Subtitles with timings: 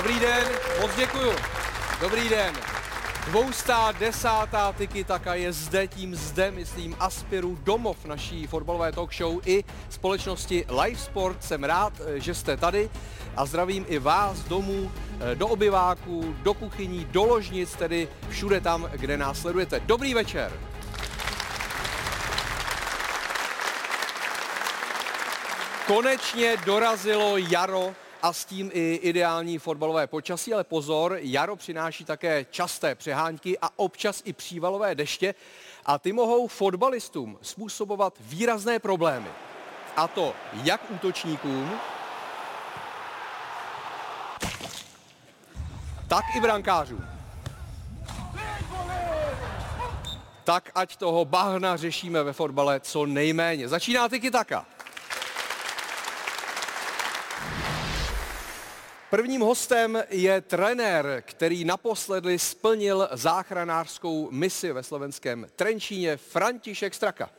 [0.00, 0.44] Dobrý den,
[0.80, 1.32] moc děkuju.
[2.00, 2.69] Dobrý den.
[3.26, 4.28] 210.
[4.78, 10.64] tiki taka je zde, tím zde, myslím, Aspiru domov naší fotbalové talk show i společnosti
[10.82, 11.44] Live Sport.
[11.44, 12.90] Jsem rád, eh, že jste tady
[13.36, 18.88] a zdravím i vás domů, eh, do obyváků, do kuchyní, do ložnic, tedy všude tam,
[18.92, 19.80] kde nás sledujete.
[19.80, 20.52] Dobrý večer.
[25.86, 32.46] Konečně dorazilo jaro a s tím i ideální fotbalové počasí, ale pozor, jaro přináší také
[32.50, 35.34] časté přehánky a občas i přívalové deště
[35.86, 39.28] a ty mohou fotbalistům způsobovat výrazné problémy.
[39.96, 41.80] A to jak útočníkům,
[46.08, 47.04] tak i brankářům.
[50.44, 53.68] Tak ať toho bahna řešíme ve fotbale co nejméně.
[53.68, 54.66] Začíná tiki taka.
[59.10, 67.30] Prvním hostem je trenér, který naposledy splnil záchranářskou misi ve slovenském Trenčíně, František Straka.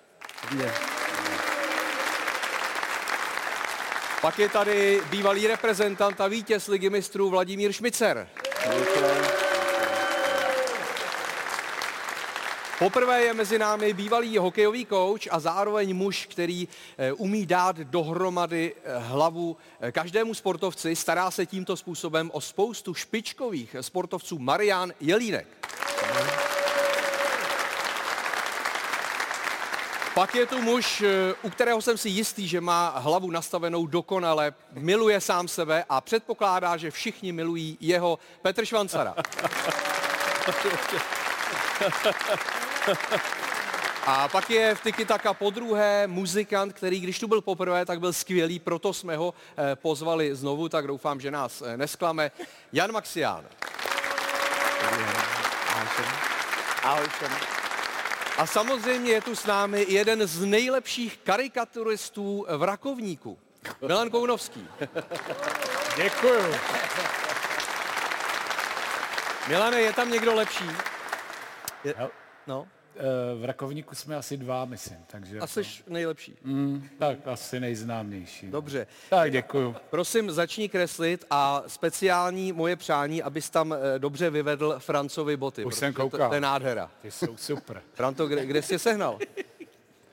[4.21, 8.27] Pak je tady bývalý reprezentant a vítěz ligy mistrů Vladimír Šmicer.
[12.81, 18.75] Poprvé je mezi námi bývalý hokejový kouč a zároveň muž, který eh, umí dát dohromady
[18.75, 20.95] eh, hlavu eh, každému sportovci.
[20.95, 25.47] Stará se tímto způsobem o spoustu špičkových sportovců Marian Jelínek.
[30.13, 31.03] Pak je tu muž,
[31.41, 36.77] u kterého jsem si jistý, že má hlavu nastavenou dokonale, miluje sám sebe a předpokládá,
[36.77, 39.15] že všichni milují jeho Petr Švancara.
[44.05, 47.99] A pak je v Tiki Taka po druhé muzikant, který když tu byl poprvé, tak
[47.99, 52.31] byl skvělý, proto jsme ho eh, pozvali znovu, tak doufám, že nás eh, nesklame.
[52.73, 53.45] Jan Maxián.
[56.83, 57.31] Ahoj všem.
[58.37, 63.39] A samozřejmě je tu s námi jeden z nejlepších karikaturistů v Rakovníku.
[63.87, 64.67] Milan Kounovský.
[65.95, 66.55] Děkuju.
[69.47, 70.69] Milane, je tam někdo lepší?
[71.83, 71.95] Je,
[72.47, 72.67] no.
[72.95, 73.01] Eh,
[73.41, 75.39] V Rakovníku jsme asi dva, myslím, takže...
[75.39, 76.35] A jsi nejlepší.
[76.43, 78.47] Mm, tak asi nejznámější.
[78.51, 78.87] Dobře.
[79.09, 79.75] Tak děkuju.
[79.89, 85.65] Prosím, začni kreslit a speciální moje přání, abys tam eh, dobře vyvedl Francovi boty.
[85.65, 86.29] Už jsem to- koukal.
[86.29, 86.91] To je nádhera.
[87.01, 87.81] Ty jsou super.
[87.93, 89.19] Franto, kde, kde jsi je sehnal?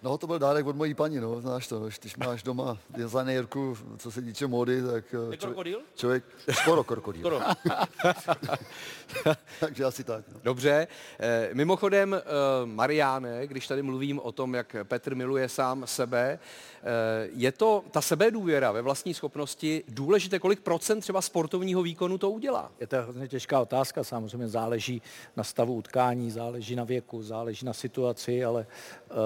[0.02, 4.10] No, to byl dárek od mojí paní, no, znáš to, když máš doma designérku, co
[4.10, 5.80] se týče módy, tak eh, krokodýl?
[5.94, 7.20] člověk, skoro krokodýl.
[7.20, 7.40] Skoro.
[9.60, 10.24] Takže asi tak.
[10.32, 10.40] No.
[10.42, 10.86] Dobře.
[11.18, 12.20] Eh, Mimochodem, eh,
[12.64, 18.00] Mariáne, když tady mluvím o tom, jak Petr miluje sám sebe, eh, je to ta
[18.00, 22.72] sebedůvěra ve vlastní schopnosti důležité, kolik procent třeba sportovního výkonu to udělá?
[22.80, 25.02] Je to hrozně těžká otázka, samozřejmě záleží
[25.36, 28.66] na stavu utkání, záleží na věku, záleží na situaci, ale
[29.10, 29.16] uh,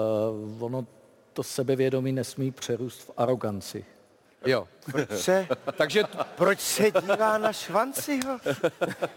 [0.63, 0.87] ono
[1.33, 3.85] to sebevědomí nesmí přerůst v aroganci.
[4.45, 4.67] Jo.
[5.15, 5.47] Se,
[5.77, 8.39] Takže t- proč se dívá na Švanciho?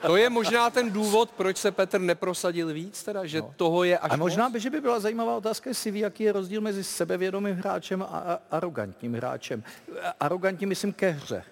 [0.07, 4.11] to je možná ten důvod, proč se Petr neprosadil víc, teda, že toho je až
[4.12, 4.53] A možná moc?
[4.53, 8.07] by, že by byla zajímavá otázka, jestli ví, jaký je rozdíl mezi sebevědomým hráčem a
[8.07, 9.65] a arrogantním hráčem.
[10.21, 11.45] Arrogantním myslím ke hře.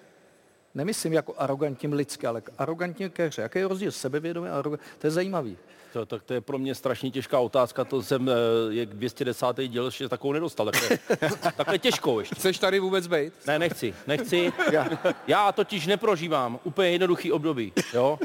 [0.75, 3.43] Nemyslím jako arrogantním lidsky, ale arrogantním ke hře.
[3.43, 4.83] Jaký je rozdíl sebevědomý a arrogant?
[4.99, 5.59] To je zajímavý.
[5.95, 8.33] To, tak to je pro mě strašně těžká otázka, to jsem, eh,
[8.69, 9.69] jak 210.
[9.69, 10.99] díl ještě takovou nedostal, takhle,
[11.57, 12.35] takhle těžkou ještě.
[12.35, 13.33] Chceš tady vůbec být?
[13.47, 14.53] Ne, nechci, nechci.
[14.73, 14.89] Já,
[15.27, 18.19] já totiž neprožívám úplně jednoduchý období, jo?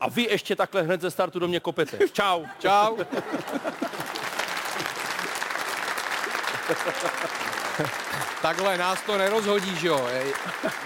[0.00, 1.98] A vy ještě takhle hned ze startu do mě kopete.
[2.12, 2.44] Čau.
[2.58, 2.96] Čau.
[8.42, 10.08] Takhle nás to nerozhodí, že jo?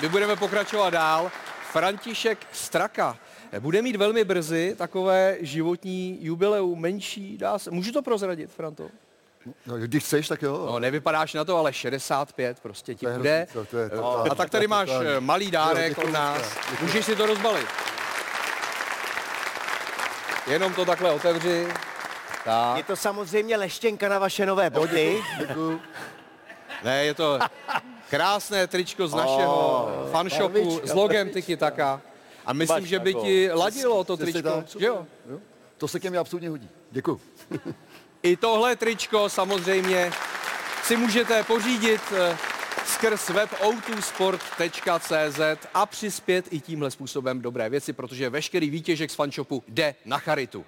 [0.02, 1.30] My budeme pokračovat dál.
[1.72, 3.16] František Straka
[3.60, 7.70] bude mít velmi brzy takové životní jubileum, menší, dá se.
[7.70, 8.88] Můžu to prozradit, Franto?
[9.66, 10.66] No, když chceš, tak jo.
[10.66, 13.46] No, nevypadáš na to, ale 65 prostě ti bude.
[13.50, 16.56] hrozný, to- to je- to- A tak tady máš eh, malý dárek od nás.
[16.82, 17.66] Můžeš si to rozbalit.
[20.46, 21.68] Jenom to takhle otevři.
[22.44, 22.76] Tak.
[22.76, 25.22] Je to samozřejmě leštěnka na vaše nové boty.
[25.38, 25.80] Děkuju.
[26.84, 27.38] Ne, je to
[28.10, 32.00] krásné tričko z našeho fanshopu s logem Tiki Taka.
[32.46, 33.24] A myslím, Bač že by tako.
[33.24, 34.64] ti ladilo to tričko.
[34.78, 35.06] Že jo?
[35.30, 35.40] Jo?
[35.78, 36.68] To se ke mně absolutně hodí.
[36.90, 37.20] Děkuju.
[38.22, 40.12] I tohle tričko samozřejmě
[40.82, 42.38] si můžete pořídit eh,
[42.84, 45.40] skrz web o2sport.cz
[45.74, 50.64] a přispět i tímhle způsobem dobré věci, protože veškerý výtěžek z fanshopu jde na charitu.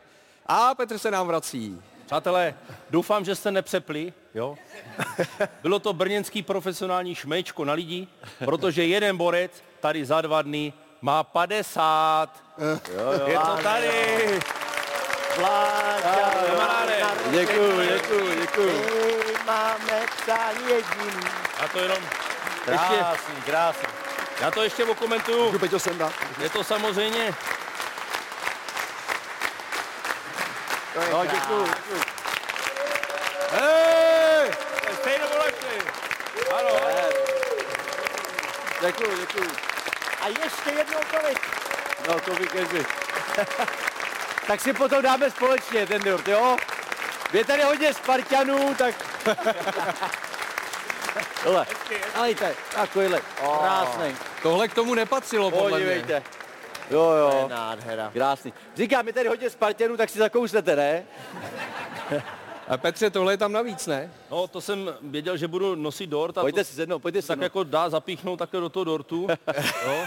[0.46, 1.80] A Petr se nám vrací.
[2.06, 2.54] Přátelé,
[2.90, 4.58] doufám, že jste nepřepli, jo?
[5.62, 8.08] Bylo to brněnský profesionální šmečko na lidi,
[8.44, 10.72] protože jeden borec tady za dva dny
[11.02, 12.30] má 50.
[12.58, 14.40] Jo, jo, Je to tady.
[15.36, 18.84] Vláďa, Kamaráde, Děkuju, děkuju, děkuju.
[19.46, 21.20] Máme přání jediný.
[21.60, 21.98] já to jenom
[22.66, 23.88] ještě, Krásný, krásný.
[24.40, 25.44] já to ještě okomentuju.
[25.46, 26.12] Můžu Peťo sem?
[26.38, 27.34] Je to samozřejmě,
[31.12, 32.00] No, děkuju, děkuju.
[33.50, 34.52] Hej!
[35.00, 35.88] stejně lepší.
[36.58, 36.80] Ano,
[38.80, 39.50] Děkuju, děkuju.
[40.28, 41.38] Ještě jednou tolik.
[42.08, 42.86] No to vykeři.
[44.46, 46.56] Tak si potom dáme společně ten dort, jo?
[47.32, 48.94] Je tady hodně Spartanů, tak...
[51.44, 51.66] Hele,
[52.14, 53.20] alejte, takovýhle,
[53.60, 54.16] krásný.
[54.42, 55.70] Tohle k tomu nepatřilo, podle mě.
[55.78, 56.22] Podívejte.
[56.90, 58.10] Jo, To je jo, nádhera.
[58.12, 58.52] krásný.
[58.76, 61.02] Říkám, je tady hodně Spartanů, tak si zakousnete, ne?
[62.68, 64.12] A Petře, tohle je tam navíc, ne?
[64.30, 67.28] no to jsem věděl, že budu nosit dort a Pojďte to, si sednout, pojďte si
[67.28, 67.44] tak sednout.
[67.44, 69.26] jako dá zapíchnout takhle do toho dortu.
[69.86, 70.04] Jo?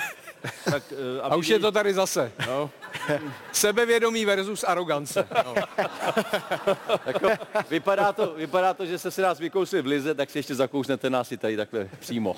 [0.72, 2.31] Tak, eh, aby A už je to tady zase.
[2.48, 2.69] No.
[3.52, 5.28] Sebevědomí versus arogance.
[5.46, 5.56] No.
[7.06, 7.30] Jako,
[7.69, 11.10] vypadá, to, vypadá to, že jste si nás vykousli v lize, tak si ještě zakousnete
[11.10, 12.36] nás i tady takhle přímo.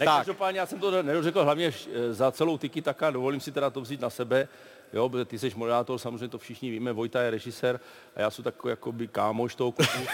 [0.00, 3.70] Ne, každopádně já jsem to nedořekl hlavně eh, za celou tiki taka, dovolím si teda
[3.70, 4.48] to vzít na sebe.
[4.92, 7.80] Jo, protože ty jsi moderátor, samozřejmě to všichni víme, Vojta je režisér
[8.16, 10.06] a já jsem takový jakoby kámoš toho klubu.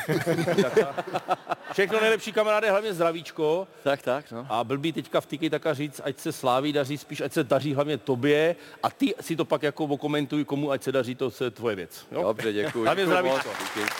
[1.72, 3.68] Všechno nejlepší kamaráde, hlavně zdravíčko.
[3.82, 4.46] Tak, tak, no.
[4.48, 7.74] A blbý teďka v tiki taka říct, ať se sláví daří, spíš ať se daří
[7.74, 11.50] hlavně tobě a ty si to pak jako okomentuj, komu ať se daří, to je
[11.50, 12.06] tvoje věc.
[12.12, 12.22] Jo?
[12.22, 12.84] Dobře, děkuji.
[12.84, 13.48] Hlavně děkuji zdravíčko.
[13.48, 13.58] moc.
[13.58, 13.90] Díky.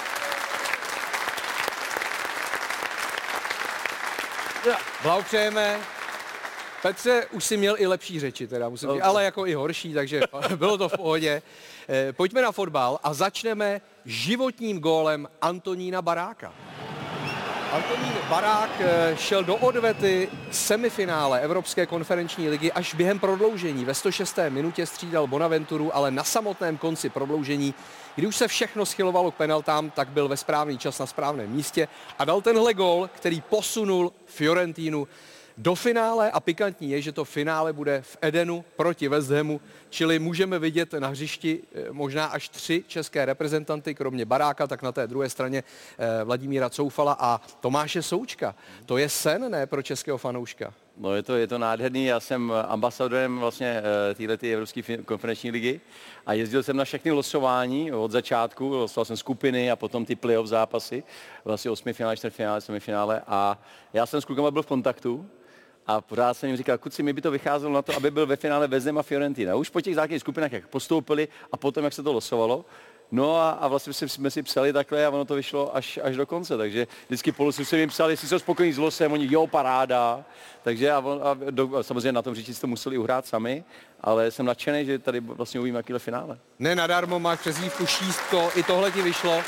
[5.03, 5.98] Blahopřejeme.
[6.83, 10.21] Petře, už si měl i lepší řeči, teda musím říct, ale jako i horší, takže
[10.57, 11.43] bylo to v pohodě.
[11.89, 16.53] Eh, Pojďme na fotbal a začneme životním gólem Antonína Baráka.
[17.73, 23.85] Antonín Barák eh, šel do odvety semifinále Evropské konferenční ligy až během prodloužení.
[23.85, 24.39] Ve 106.
[24.49, 27.75] minutě střídal Bonaventuru, ale na samotném konci prodloužení,
[28.15, 31.89] kdy už se všechno schylovalo k penaltám, tak byl ve správný čas na správném místě
[32.19, 35.09] a dal tenhle gól, který posunul Fiorentínu
[35.59, 39.61] do finále a pikantní je, že to finále bude v Edenu proti West Hamu,
[39.91, 44.93] čili můžeme vidět na hřišti eh, možná až tři české reprezentanty, kromě Baráka, tak na
[44.93, 45.65] té druhé straně
[45.99, 48.55] eh, Vladimíra Coufala a Tomáše Součka.
[48.87, 50.75] To je sen, ne, pro českého fanouška?
[50.97, 53.83] No je to, je to nádherný, já jsem ambasadorem vlastně
[54.15, 55.81] této Evropské konferenční ligy
[56.27, 60.49] a jezdil jsem na všechny losování od začátku, losoval jsem skupiny a potom ty playoff
[60.49, 61.03] zápasy,
[61.45, 63.59] vlastně osmi finále, čtvrtfinále, semifinále a
[63.93, 65.27] já jsem s klukama byl v kontaktu
[65.89, 68.37] a pořád jsem jim říkal, kuci, mi by to vycházelo na to, aby byl ve
[68.37, 69.55] finále Vezem a Fiorentina.
[69.55, 72.65] Už po těch základních skupinách, jak postoupili a potom, jak se to losovalo,
[73.11, 76.27] No a, a vlastně jsme si psali takhle a ono to vyšlo až, až do
[76.27, 79.47] konce, takže vždycky po losu jsem jim psal, jestli jsou spokojení s losem, oni jo,
[79.47, 80.25] paráda.
[80.63, 83.65] Takže a, on, a, do, a samozřejmě na tom říči si to museli uhrát sami,
[84.01, 86.39] ale jsem nadšený, že tady vlastně uvidíme jakýhle finále.
[86.59, 89.43] Ne nadarmo máš přezdívku šístko, i tohle ti vyšlo.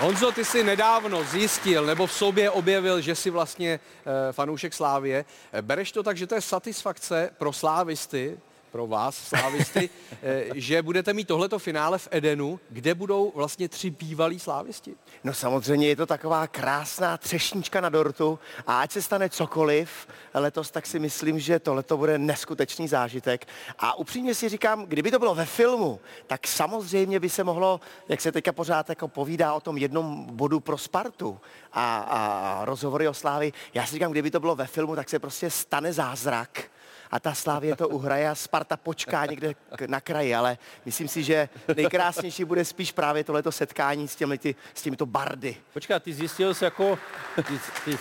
[0.00, 3.80] Honzo, ty si nedávno zjistil nebo v sobě objevil, že jsi vlastně
[4.28, 5.24] e, fanoušek Slávie.
[5.52, 8.38] E, bereš to tak, že to je satisfakce pro slávisty,
[8.74, 9.90] pro vás, slávisty,
[10.22, 14.94] e, že budete mít tohleto finále v Edenu, kde budou vlastně tři bývalí slávisti?
[15.24, 20.70] No samozřejmě je to taková krásná třešnička na dortu a ať se stane cokoliv letos,
[20.70, 23.46] tak si myslím, že tohle to bude neskutečný zážitek.
[23.78, 28.20] A upřímně si říkám, kdyby to bylo ve filmu, tak samozřejmě by se mohlo, jak
[28.20, 31.40] se teďka pořád jako povídá o tom jednom bodu pro Spartu
[31.72, 33.52] a, a rozhovory o Slávi.
[33.74, 36.73] Já si říkám, kdyby to bylo ve filmu, tak se prostě stane zázrak
[37.14, 39.54] a ta Slávě to uhraje a Sparta počká někde
[39.86, 44.38] na kraji, ale myslím si, že nejkrásnější bude spíš právě tohleto setkání s, těmi,
[44.74, 45.56] s těmito bardy.
[45.72, 46.98] Počkej, ty zjistil jsi jako...
[47.36, 47.98] Ty, ty,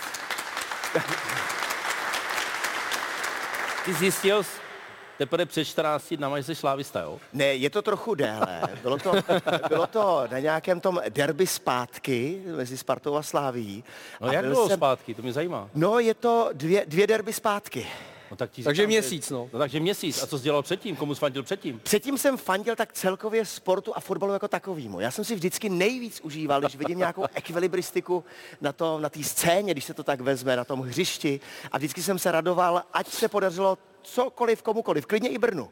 [3.86, 4.52] ty zjistil jsi
[5.18, 7.20] teprve před 14 dnama, že jsi slávista, jo?
[7.34, 8.62] Ne, je to trochu déle.
[8.82, 9.12] Bylo to,
[9.70, 13.84] bylo to na nějakém tom derby zpátky mezi Spartou a Sláví.
[14.22, 15.70] No a jak byl bylo jsem- zpátky, to mě zajímá.
[15.76, 17.88] No, je to dvě, dvě derby zpátky.
[18.34, 19.50] No, tak ti Takže říkám, měsíc, no.
[19.54, 19.60] no.
[19.60, 20.24] takže měsíc.
[20.24, 20.96] A co jsi dělal předtím?
[20.96, 21.80] Komu jsi fandil předtím?
[21.84, 25.00] Předtím jsem fandil tak celkově sportu a fotbalu jako takovýmu.
[25.00, 28.24] Já jsem si vždycky nejvíc užíval, když vidím nějakou ekvilibristiku
[28.62, 31.40] na té na té scéně, když se to tak vezme, na tom hřišti.
[31.72, 35.70] A vždycky jsem se radoval, ať se podařilo cokoliv komukoliv, klidně i Brnu.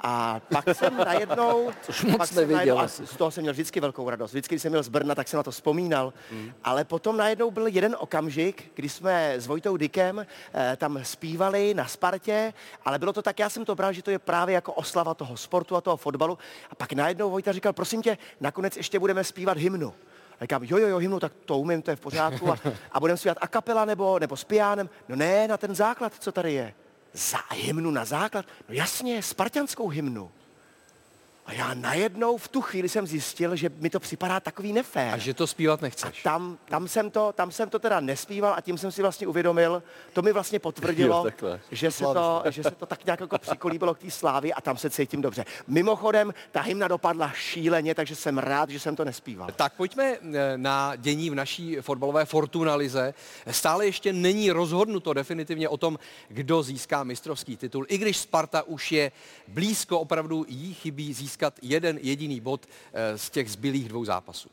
[0.00, 1.70] A pak jsem najednou...
[2.04, 4.30] moc pak jsem neviděl najednou, a z toho jsem měl vždycky velkou radost.
[4.30, 6.12] Vždycky, když jsem měl z Brna, tak jsem na to vzpomínal.
[6.64, 11.86] Ale potom najednou byl jeden okamžik, kdy jsme s Vojtou Dikem eh, tam zpívali na
[11.86, 12.52] Spartě,
[12.84, 15.36] ale bylo to tak, já jsem to bral, že to je právě jako oslava toho
[15.36, 16.38] sportu a toho fotbalu.
[16.70, 19.94] A pak najednou Vojta říkal, prosím tě, nakonec ještě budeme zpívat hymnu.
[20.40, 22.52] A říkám, jo, jo, jo, hymnu, tak to umím, to je v pořádku.
[22.52, 22.58] A,
[22.92, 24.90] a budeme zpívat a kapela nebo, nebo s pianem.
[25.08, 26.74] No ne, na ten základ, co tady je.
[27.14, 28.46] Za hymnu na základ?
[28.68, 30.30] No jasně, spartianskou hymnu.
[31.46, 35.14] A já najednou v tu chvíli jsem zjistil, že mi to připadá takový nefér.
[35.14, 36.22] A že to zpívat nechceš.
[36.22, 39.82] Tam, tam, jsem to, tam jsem to teda nespíval a tím jsem si vlastně uvědomil,
[40.12, 43.94] to mi vlastně potvrdilo, Jo, že, se to, že se to tak nějak jako přikolíbilo
[43.94, 45.44] k té slávě a tam se cítím dobře.
[45.66, 49.48] Mimochodem, ta hymna dopadla šíleně, takže jsem rád, že jsem to nespíval.
[49.56, 50.18] Tak pojďme eh,
[50.56, 53.14] na dění v naší fotbalové Fortuna lize.
[53.50, 55.98] Stále ještě není rozhodnuto definitivně o tom,
[56.28, 59.12] kdo získá mistrovský titul, i když Sparta už je
[59.48, 64.50] blízko, opravdu jí chybí získat jeden jediný bod eh, z těch zbylých dvou zápasů.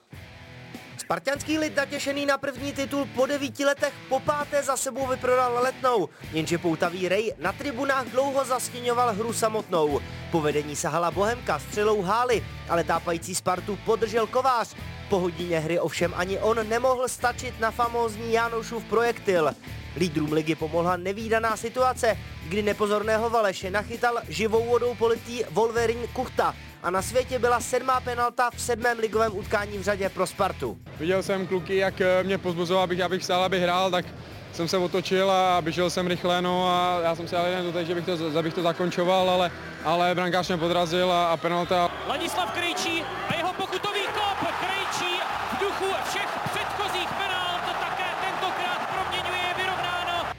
[0.97, 6.09] Spartanský lid natěšený na první titul po devíti letech po páté za sebou vyprodal letnou,
[6.33, 10.00] jenže poutavý Rej na tribunách dlouho zastěňoval hru samotnou.
[10.31, 14.75] Povedení sahala Bohemka střelou Hály, ale tápající Spartu podržel Kovář.
[15.09, 19.51] Po hodině hry ovšem ani on nemohl stačit na famózní Jánošův projektil.
[19.97, 26.89] Lídrům ligy pomohla nevýdaná situace, kdy nepozorného Valeše nachytal živou vodou politý Wolverine Kuchta a
[26.89, 30.77] na světě byla sedmá penalta v sedmém ligovém utkání v řadě pro Spartu.
[31.00, 34.05] Viděl jsem kluky, jak eh, mě pozbuzoval, abych, abych stál, abych hrál, tak
[34.53, 37.88] jsem se otočil a běžel jsem rychle, no a já jsem si ale jen doteď,
[37.88, 39.51] že bych to, že bych to zakončoval, ale,
[39.83, 41.91] ale brankář mě podrazil a, a penalta.
[42.07, 44.50] Ladislav Krejčí a jeho pokutový kop.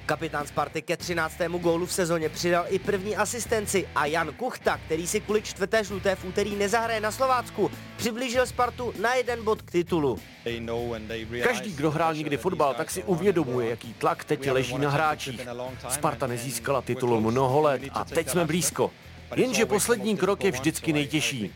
[0.07, 1.35] Kapitán Sparty ke 13.
[1.59, 6.15] gólu v sezóně přidal i první asistenci a Jan Kuchta, který si kvůli čtvrté žluté
[6.17, 10.19] v úterý nezahraje na Slovácku, přiblížil Spartu na jeden bod k titulu.
[11.43, 15.49] Každý, kdo hrál někdy fotbal, tak si uvědomuje, jaký tlak teď leží na hráčích.
[15.89, 18.91] Sparta nezískala titul mnoho let a teď jsme blízko.
[19.35, 21.53] Jenže poslední krok je vždycky nejtěžší.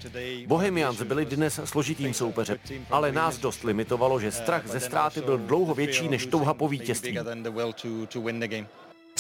[0.47, 2.59] Bohemians byli dnes složitým soupeřem,
[2.91, 7.19] ale nás dost limitovalo, že strach ze ztráty byl dlouho větší než touha po vítězství.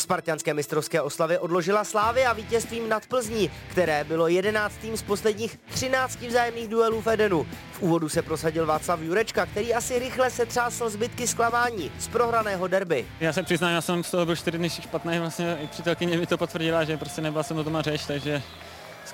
[0.07, 6.23] Spartianské mistrovské oslavy odložila Slávy a vítězstvím nad Plzní, které bylo jedenáctým z posledních 13
[6.23, 7.47] vzájemných duelů v Edenu.
[7.73, 12.67] V úvodu se prosadil Václav Jurečka, který asi rychle se třásl zbytky zklamání z prohraného
[12.67, 13.07] derby.
[13.21, 16.27] Já se přiznám, já jsem z toho byl čtyři dny špatný, vlastně i přítelkyně mi
[16.27, 18.43] to potvrdila, že prostě nebyla jsem to doma řeč, takže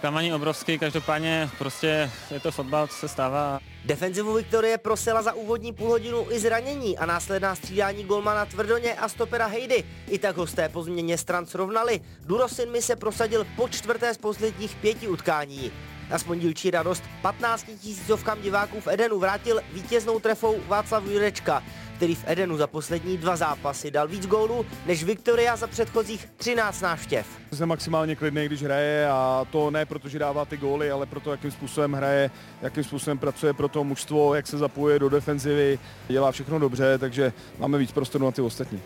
[0.02, 3.61] zklamání obrovský, každopádně prostě je to fotbal, co se stává.
[3.85, 9.47] Defenzivu Viktorie prosila za úvodní půlhodinu i zranění a následná střídání golmana Tvrdoně a stopera
[9.47, 9.85] Hejdy.
[10.09, 12.00] I tak hosté po změně stran srovnali.
[12.25, 15.73] Durosin mi se prosadil po čtvrté z posledních pěti utkání.
[16.11, 21.62] Aspoň dílčí radost 15 tisícovkám diváků v Edenu vrátil vítěznou trefou Václav Jurečka,
[21.97, 26.81] který v Edenu za poslední dva zápasy dal víc gólů než Viktoria za předchozích 13
[26.81, 27.27] návštěv.
[27.53, 31.31] Jsem maximálně klidný, když hraje a to ne proto, že dává ty góly, ale proto,
[31.31, 32.31] jakým způsobem hraje,
[32.63, 37.33] jakým způsobem pracuje pro to mužstvo, jak se zapojuje do defenzivy, dělá všechno dobře, takže
[37.59, 38.81] máme víc prostoru na ty ostatní.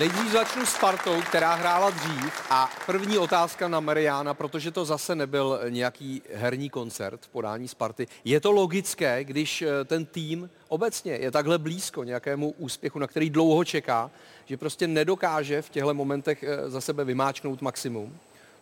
[0.00, 5.14] Nejdřív začnu s Spartou, která hrála dřív a první otázka na Mariana, protože to zase
[5.14, 8.06] nebyl nějaký herní koncert v podání Sparty.
[8.24, 13.30] Je to logické, když eh, ten tým obecně je takhle blízko nějakému úspěchu, na který
[13.30, 14.10] dlouho čeká,
[14.46, 18.18] že prostě nedokáže v těchto momentech eh, za sebe vymáčknout maximum?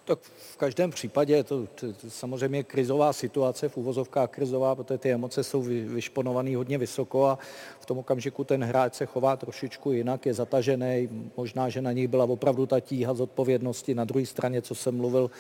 [0.08, 0.18] Tak
[0.52, 5.44] v každém případě to, to, to samozřejmě krizová situace, v uvozovkách krizová, protože ty emoce
[5.44, 7.38] jsou vy, vyšponované hodně vysoko a
[7.80, 12.08] v tom okamžiku ten hráč se chová trošičku jinak, je zatažený, možná, že na nich
[12.08, 13.94] byla opravdu ta tíha z odpovědnosti.
[13.94, 15.30] Na druhé straně, co jsem mluvil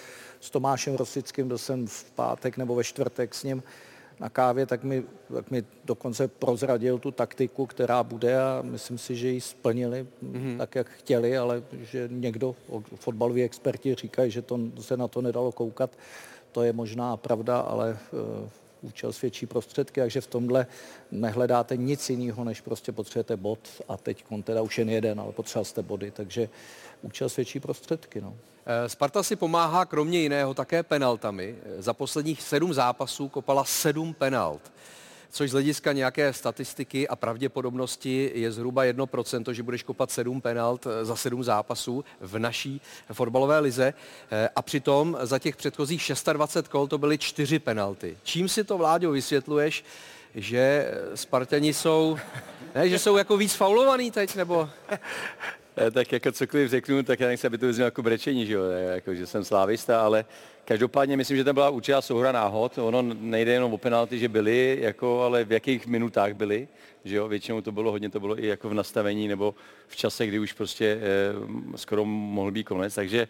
[0.40, 3.62] s Tomášem Rosickým, byl jsem v pátek nebo ve čtvrtek s ním,
[4.20, 9.16] na kávě, tak mi, tak mi dokonce prozradil tu taktiku, která bude a myslím si,
[9.16, 10.58] že ji splnili mm-hmm.
[10.58, 12.56] tak, jak chtěli, ale že někdo,
[12.94, 15.90] fotbaloví experti říkají, že to se na to nedalo koukat.
[16.52, 18.48] To je možná pravda, ale uh,
[18.82, 20.66] účel svědčí prostředky, takže v tomhle
[21.10, 23.58] nehledáte nic jiného, než prostě potřebujete bod
[23.88, 26.48] a teď teda už jen jeden, ale potřeba jste body, takže
[27.02, 28.20] účel svědčí prostředky.
[28.20, 28.36] No.
[28.86, 31.54] Sparta si pomáhá kromě jiného také penaltami.
[31.78, 34.72] Za posledních sedm zápasů kopala sedm penalt
[35.30, 40.86] což z hlediska nějaké statistiky a pravděpodobnosti je zhruba 1%, že budeš kopat sedm penalt
[41.02, 42.80] za sedm zápasů v naší
[43.12, 43.94] fotbalové lize.
[44.56, 48.16] A přitom za těch předchozích 26 kol to byly čtyři penalty.
[48.22, 49.84] Čím si to, Vláďo, vysvětluješ,
[50.34, 52.18] že Spartani jsou,
[52.74, 54.68] ne, že jsou jako víc faulovaný teď, nebo?
[55.86, 58.62] Eh, tak jako cokoliv řeknu, tak já nechci, aby to vyznělo jako brečení, že jo,
[58.70, 60.24] eh, jako, že jsem slávista, ale
[60.68, 62.78] každopádně myslím, že to byla určitá souhra náhod.
[62.78, 66.68] Ono nejde jenom o penalty, že byly, jako, ale v jakých minutách byly,
[67.04, 69.54] že jo, většinou to bylo hodně, to bylo i jako v nastavení nebo
[69.86, 73.28] v čase, kdy už prostě eh, skoro mohl být konec, takže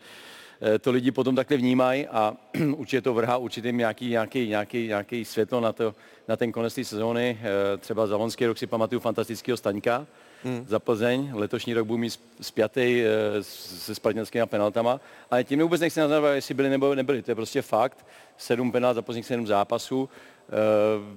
[0.60, 2.34] eh, to lidi potom takhle vnímají a
[2.76, 5.94] určitě to vrhá určitým nějaký, nějaký, nějaký, nějaký světlo na, to,
[6.28, 7.38] na ten konec té sezóny.
[7.40, 10.06] Eh, třeba za loňský rok si pamatuju fantastického Staňka,
[10.44, 10.64] hmm.
[10.68, 11.30] za Plzeň.
[11.34, 13.08] Letošní rok budu mít spjatý e,
[13.42, 15.00] se spartanskými penaltama.
[15.30, 17.22] Ale tím vůbec nechci nazvat, jestli byli nebo nebyli.
[17.22, 18.06] To je prostě fakt.
[18.36, 20.08] Sedm penalt za posledních sedm zápasů.
[20.48, 20.52] E,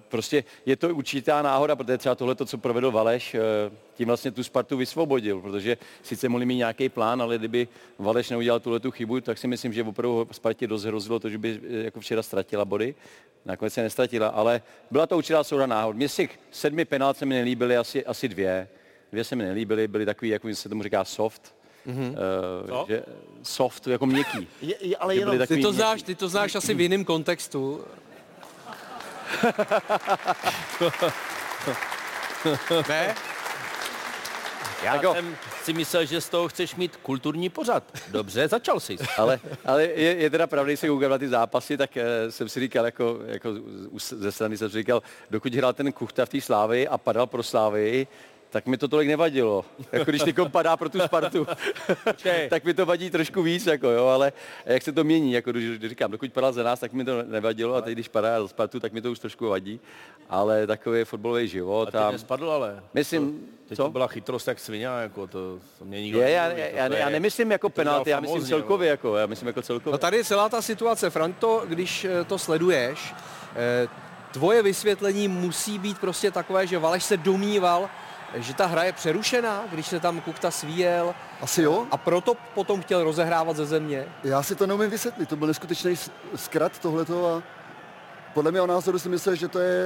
[0.09, 3.41] prostě je to určitá náhoda, protože třeba tohle, co provedl Valeš, e,
[3.93, 7.67] tím vlastně tu Spartu vysvobodil, protože sice mohli mít nějaký plán, ale kdyby
[7.99, 11.37] Valeš neudělal tuhle tu chybu, tak si myslím, že opravdu Spartě dost hrozilo to, že
[11.37, 12.95] by jako včera ztratila body.
[13.45, 14.61] Nakonec se nestratila, ale
[14.91, 15.95] byla to určitá souhra náhod.
[15.95, 18.67] Mně z těch sedmi penalt se mi nelíbily asi, asi dvě
[19.11, 21.55] dvě se mi nelíbily, byly takový, jak se tomu říká, soft.
[21.87, 22.15] Mm-hmm.
[22.71, 23.03] Uh, že
[23.43, 24.47] soft, jako měkký.
[24.61, 27.85] Je, je, ale jenom, ty to, znáš, ty to znáš asi v jiném kontextu.
[32.89, 33.15] ne?
[34.83, 37.83] Já jako, jsem si myslel, že z toho chceš mít kulturní pořad.
[38.11, 38.97] Dobře, začal jsi.
[39.17, 42.49] ale, ale je, je teda pravda, když se koukal na ty zápasy, tak uh, jsem
[42.49, 43.49] si říkal, jako, jako
[43.97, 47.43] ze strany jsem si říkal, dokud hrál ten Kuchta v té Slávy a padal pro
[47.43, 48.07] Slávy,
[48.51, 49.65] tak mi to tolik nevadilo.
[49.91, 51.47] Jako když teď padá pro tu Spartu,
[52.49, 54.33] tak mi to vadí trošku víc, jako jo, ale
[54.65, 57.23] jak se to mění, jako když, když říkám, dokud padal za nás, tak mi to
[57.23, 59.79] nevadilo a teď když padá za Spartu, tak mi to už trošku vadí,
[60.29, 61.95] ale takový je fotbalový život.
[61.95, 62.83] A ty nespadl ale.
[62.93, 63.83] Myslím, Teď co?
[63.83, 67.09] to byla chytrost jak svině, jako to, to mě nikdo je, já, já, já, já,
[67.09, 69.91] nemyslím jako penalty, já myslím celkově, jako, já myslím jako celkově.
[69.91, 73.13] No tady je celá ta situace, Franto, když eh, to sleduješ,
[73.55, 73.87] eh,
[74.31, 77.89] tvoje vysvětlení musí být prostě takové, že Valeš se domníval,
[78.35, 81.15] že ta hra je přerušená, když se tam Kukta svíjel.
[81.41, 81.87] Asi jo.
[81.91, 84.05] A proto potom chtěl rozehrávat ze země.
[84.23, 85.95] Já si to neumím vysvětlit, to byl neskutečný
[86.35, 87.43] zkrat tohleto a
[88.33, 89.85] podle mého názoru si myslel, že to je...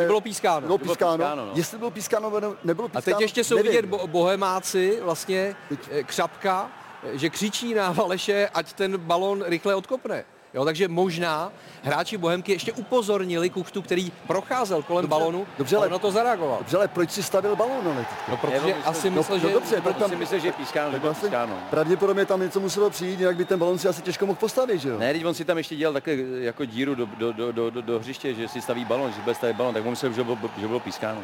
[0.00, 0.66] Že bylo pískáno.
[0.66, 1.16] Bylo pískáno.
[1.16, 1.52] Bylo pískáno no.
[1.54, 2.32] Jestli bylo pískáno,
[2.64, 3.70] nebylo pískáno, A teď ještě jsou nevím.
[3.72, 5.78] vidět bo- bohemáci, vlastně teď.
[5.90, 6.70] Eh, křapka,
[7.12, 10.24] že křičí na Valeše, ať ten balon rychle odkopne.
[10.54, 15.88] Jo, takže možná hráči Bohemky ještě upozornili Kuchtu, který procházel kolem dobře, balonu dobře, ale,
[15.88, 16.58] na to zareagoval.
[16.58, 17.86] Dobře, ale proč si stavil balón?
[17.86, 19.46] Ale no, protože myslím, asi no, myslel, no, že...
[19.46, 21.58] No, dobře, proto tam, si myslel, že je pískáno, že vlastně, pískáno.
[21.70, 24.88] Pravděpodobně tam něco muselo přijít, jinak by ten balón si asi těžko mohl postavit, že
[24.88, 24.98] jo?
[24.98, 27.82] Ne, teď on si tam ještě dělal takhle jako díru do, do, do, do, do,
[27.82, 30.38] do hřiště, že si staví balón, že bude stavit balón, tak on myslel, že bylo,
[30.58, 31.20] že bylo pískáno.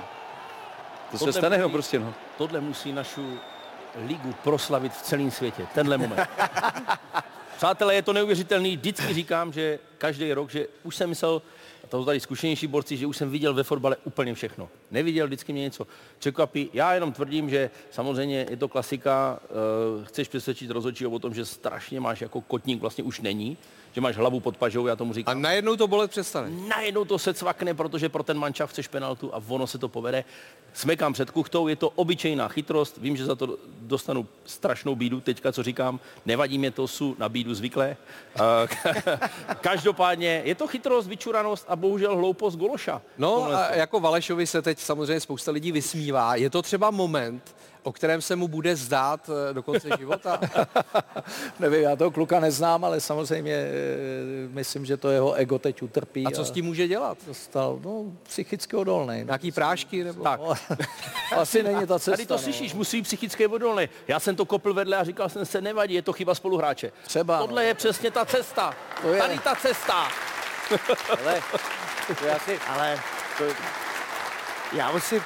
[1.11, 2.15] To tohle se stane, musí, no prostě, no.
[2.39, 3.39] Tohle musí našu
[4.07, 6.21] ligu proslavit v celém světě, tenhle moment.
[7.61, 8.77] Přátelé, je to neuvěřitelný.
[8.77, 11.43] Vždycky říkám, že každý rok, že už jsem myslel,
[11.85, 14.69] a to tady zkušenější borci, že už jsem viděl ve fotbale úplně všechno.
[14.91, 15.87] Neviděl, vždycky mě něco
[16.19, 16.71] překvapí.
[16.73, 19.41] Já jenom tvrdím, že samozřejmě je to klasika,
[19.99, 23.57] uh, chceš přesvědčit rozhodčího o tom, že strašně máš jako kotník, vlastně už není,
[23.93, 25.37] že máš hlavu pod pažou, já tomu říkám.
[25.37, 26.51] A najednou to bolet přestane.
[26.51, 30.25] Najednou to se cvakne, protože pro ten mančav chceš penaltu a ono se to povede.
[30.73, 35.53] Smekám před kuchtou, je to obyčejná chytrost, vím, že za to dostanu strašnou bídu, teďka
[35.53, 37.97] co říkám, nevadí mě to, jsou na bídu zvyklé.
[39.61, 43.03] Každopádně je to chytrost, vyčuranost a bohužel hloupost Gološa.
[43.19, 46.35] No a jako Valešovi se teď samozřejmě spousta lidí vysmívá.
[46.35, 50.41] Je to třeba moment, o kterém se mu bude zdát eh, do konce života?
[51.61, 53.69] Nevím, já toho kluka neznám, ale samozřejmě eh,
[54.49, 56.27] myslím, že to jeho ego teď utrpí.
[56.27, 57.19] A co s tím může dělat?
[57.27, 59.19] Dostal, no, psychicky odolný.
[59.19, 59.25] No.
[59.25, 60.05] Nějaký prášky?
[60.05, 60.23] Nebo?
[60.23, 60.41] Tak.
[61.37, 62.11] Asi není ta cesta.
[62.11, 62.39] Tady to no.
[62.39, 63.89] slyšíš, musí psychicky odolný.
[64.09, 66.93] Já jsem to kopl vedle a říkal jsem se, nevadí, je to chyba spoluhráče.
[67.07, 67.39] Třeba.
[67.39, 67.69] Tohle no.
[67.69, 68.75] je přesně ta cesta.
[69.03, 69.21] To je.
[69.21, 70.09] Tady ta cesta.
[71.21, 71.43] ale,
[72.19, 72.99] to já si, ale
[73.39, 73.45] to,
[74.73, 75.23] já musím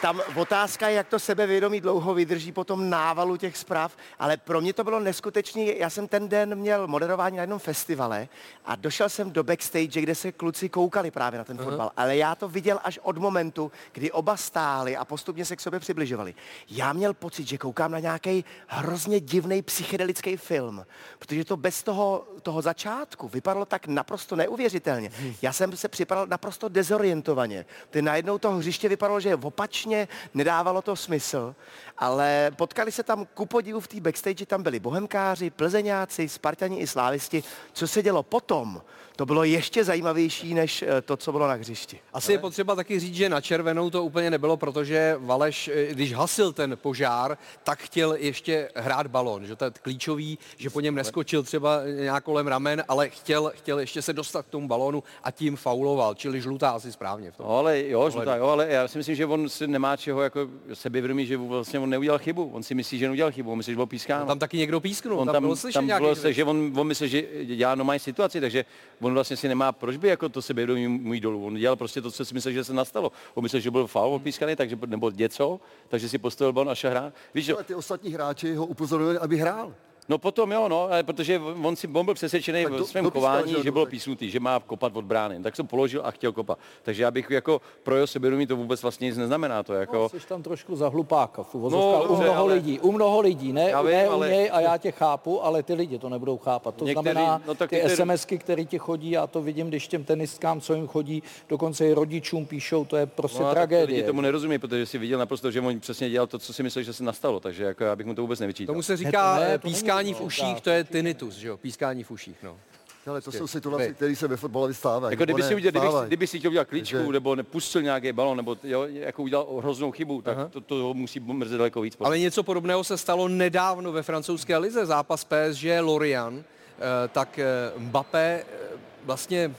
[0.00, 4.60] tam otázka je, jak to sebevědomí dlouho vydrží po tom návalu těch zpráv, ale pro
[4.60, 5.78] mě to bylo neskutečný.
[5.78, 8.28] Já jsem ten den měl moderování na jednom festivale
[8.64, 11.64] a došel jsem do backstage, kde se kluci koukali právě na ten uh-huh.
[11.64, 15.60] fotbal, ale já to viděl až od momentu, kdy oba stáli a postupně se k
[15.60, 16.34] sobě přibližovali.
[16.70, 20.86] Já měl pocit, že koukám na nějaký hrozně divný psychedelický film,
[21.18, 25.10] protože to bez toho, toho začátku vypadalo tak naprosto neuvěřitelně.
[25.18, 25.34] Hmm.
[25.42, 27.64] Já jsem se připadal naprosto dezorientovaně.
[27.90, 31.54] Ty najednou to hřiště vypadalo, že je opačně, nedávalo to smysl,
[31.98, 36.86] ale potkali se tam ku podivu v té backstage, tam byli bohemkáři, plzeňáci, spartani i
[36.86, 37.42] slávisti.
[37.72, 38.82] Co se dělo potom,
[39.16, 41.98] to bylo ještě zajímavější než eh, to, co bylo na hřišti.
[42.12, 42.34] Asi Ale...
[42.34, 46.52] je potřeba taky říct, že na červenou to úplně nebylo, protože Valeš, eh, když hasil
[46.52, 51.42] ten požár, tak chtěl ještě hrát balon, že to je klíčový, že po něm neskočil
[51.42, 55.56] třeba nějak kolem ramen, ale chtěl, chtěl ještě se dostat k tomu balonu a tím
[55.56, 57.46] fauloval, čili žlutá asi správně v tom.
[57.46, 60.48] No, ale jo, žlutá, jo, ale já si myslím, že on si nemá čeho jako
[60.72, 62.50] sebevědomí, že vlastně on neudělal chybu.
[62.52, 64.26] On si myslí, že neudělal chybu, on myslí, že byl pískán.
[64.26, 66.86] Tam taky někdo písknul, on tam, tam, bylo slyšet tam bylo se, že on, on
[66.86, 68.64] myslí, že dělá normální situaci, takže
[69.00, 71.46] on vlastně si nemá proč by jako to sebevědomí můj dolů.
[71.46, 73.12] On dělal prostě to, co si myslel, že se nastalo.
[73.34, 76.90] On myslel, že byl faul pískaný, takže, nebo něco, takže si postavil balon a šel
[76.90, 77.14] hrát.
[77.34, 79.74] Víš, Ale ty ostatní hráči ho upozorňovali, aby hrál.
[80.08, 83.70] No potom jo, no, ale protože on, si, on byl přesvědčený v svém chování, že
[83.72, 85.42] bylo písnutý, že má kopat od brány.
[85.42, 86.58] Tak jsem položil a chtěl kopat.
[86.82, 89.62] Takže já bych jako pro jeho sebevědomí to vůbec vlastně nic neznamená.
[89.62, 92.92] To jako, No, jsi tam trošku za hlupáka, v No, u mnoho ale- lidí, u
[92.92, 95.74] mnoho lidí, ne, Já vím, ne u ale- něj a já tě chápu, ale ty
[95.74, 96.74] lidi to nebudou chápat.
[96.74, 99.88] To Někteří- znamená, no tak ty někteří- SMSky, které ti chodí, já to vidím, když
[99.88, 103.86] těm tenistkám, co jim chodí, dokonce i rodičům píšou, to je prostě no, tragédie.
[103.96, 106.82] lidi tomu nerozumí, protože si viděl naprosto, že on přesně dělal to, co si myslel,
[106.82, 107.40] že se nastalo.
[107.40, 108.72] Takže jako já bych mu to vůbec nevyčítal.
[108.74, 109.58] Tomu se říká Ne, to ne, ne,
[109.98, 111.56] pískání v není uších, to je tinnitus, že jo?
[111.56, 112.58] Pískání v uších, no.
[113.06, 113.38] Ale to Prostě.
[113.38, 113.94] jsou situace, Vy.
[113.94, 115.12] které se ve fotbale stávají.
[115.12, 118.36] Jako kdyby si, udělal, kdyby, kdyby si chtěl udělat kličku, Takže- nebo nepustil nějaký balon,
[118.36, 121.96] nebo jo, jako udělal hroznou chybu, tak to, to, musí mrzet daleko víc.
[122.00, 124.86] Ale něco podobného se stalo nedávno ve francouzské lize.
[124.86, 127.44] Zápas PSG Lorient, eh, tak eh,
[127.76, 129.54] Mbappé eh, vlastně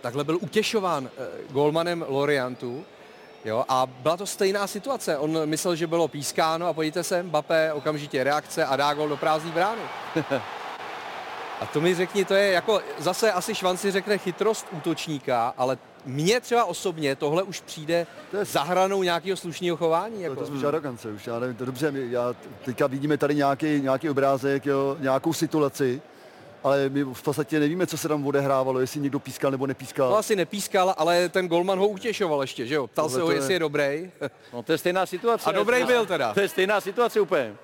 [0.00, 1.10] takhle byl utěšován
[1.50, 2.84] golmanem Lorientu.
[3.48, 5.18] Jo, a byla to stejná situace.
[5.18, 9.16] On myslel, že bylo pískáno a podívejte se, Mbappé okamžitě reakce a dá gol do
[9.16, 9.82] prázdné brány.
[11.60, 16.40] A to mi řekni, to je jako, zase asi Švanci řekne chytrost útočníka, ale mně
[16.40, 18.06] třeba osobně tohle už přijde
[18.42, 20.16] za hranou nějakého slušného chování.
[20.16, 20.34] To, Jako.
[20.34, 22.34] to je spíš arogance už, já nevím, to dobře, já,
[22.64, 26.02] teďka vidíme tady nějaký, nějaký obrázek, jo, nějakou situaci,
[26.68, 30.10] ale my v podstatě nevíme, co se tam odehrávalo, jestli někdo pískal nebo nepískal.
[30.10, 32.86] No asi nepískal, ale ten golman ho utěšoval ještě, že jo?
[32.86, 34.10] Ptal Tohle se ho, je- jestli je dobrý.
[34.52, 35.48] No to je stejná situace.
[35.50, 36.34] A dobrý byl teda.
[36.34, 37.54] To je stejná situace úplně.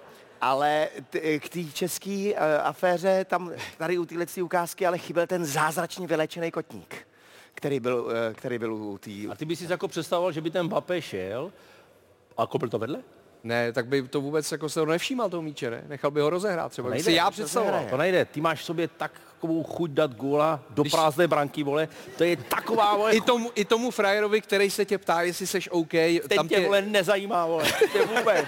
[0.41, 5.45] Ale t- k té české uh, aféře, tam tady u téhle ukázky, ale chyběl ten
[5.45, 7.07] zázračně vylečený kotník,
[7.55, 9.11] který byl, uh, který byl u té...
[9.31, 11.53] A ty bys si jako představoval, že by ten Mbappé šel
[12.37, 12.99] a kopl to vedle?
[13.45, 15.83] Ne, tak by to vůbec jako se ho nevšímal toho míče, ne?
[15.89, 16.87] Nechal by ho rozehrát třeba.
[16.89, 17.87] To Nejde, si já to představoval.
[17.91, 21.89] To nejde, ty máš v sobě takovou chuť dát góla do Když- prázdné branky, vole.
[22.19, 25.69] To je taková, vole, I tomu, I tomu frajerovi, který se tě ptá, jestli seš
[25.73, 27.65] OK, teď tam tě, vole, nezajímá, vole.
[27.93, 28.47] Tě vůbec.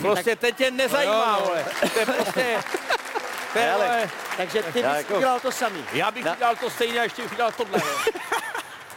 [0.00, 1.46] Prostě teď tě nezajímá, No, no.
[1.46, 1.64] vole.
[1.94, 2.58] To je prostě...
[3.52, 5.84] To je, Ale, takže ty bys jako- udělal to samý.
[5.92, 7.80] já bych udělal to stejně a ještě bych udělal tohle.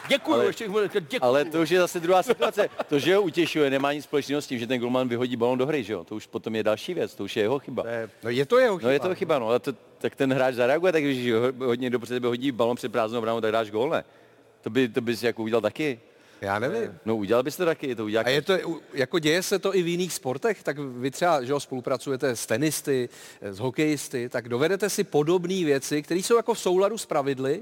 [0.07, 1.19] Děkuju, Ale- ještě bych mu řekl děkuju.
[1.23, 2.69] Ale to už je zase druhá situace.
[2.89, 5.65] To, že ho utěšuje, nemá nic společného s tím, že ten golman vyhodí balon do
[5.65, 6.03] hry, že jo?
[6.03, 7.83] To už potom je další věc, to už je jeho chyba.
[8.23, 8.87] No je to jeho chyba.
[8.87, 11.89] No je to chyba, no, ale to, tak ten hráč zareaguje, tak když ho- hodně
[11.89, 14.03] do tebe hodí balon před prázdnou bránou, tak dáš gól, ne?
[14.61, 15.99] To by, to bys jako udělal taky.
[16.41, 16.99] Já nevím.
[17.05, 18.53] No udělal bys to taky, to udělá A je to,
[18.93, 22.45] jako děje se to i v jiných sportech, tak vy třeba, že jo, spolupracujete s
[22.45, 23.09] tenisty,
[23.41, 27.61] s hokejisty, tak dovedete si podobné věci, které jsou jako v souladu s pravidly,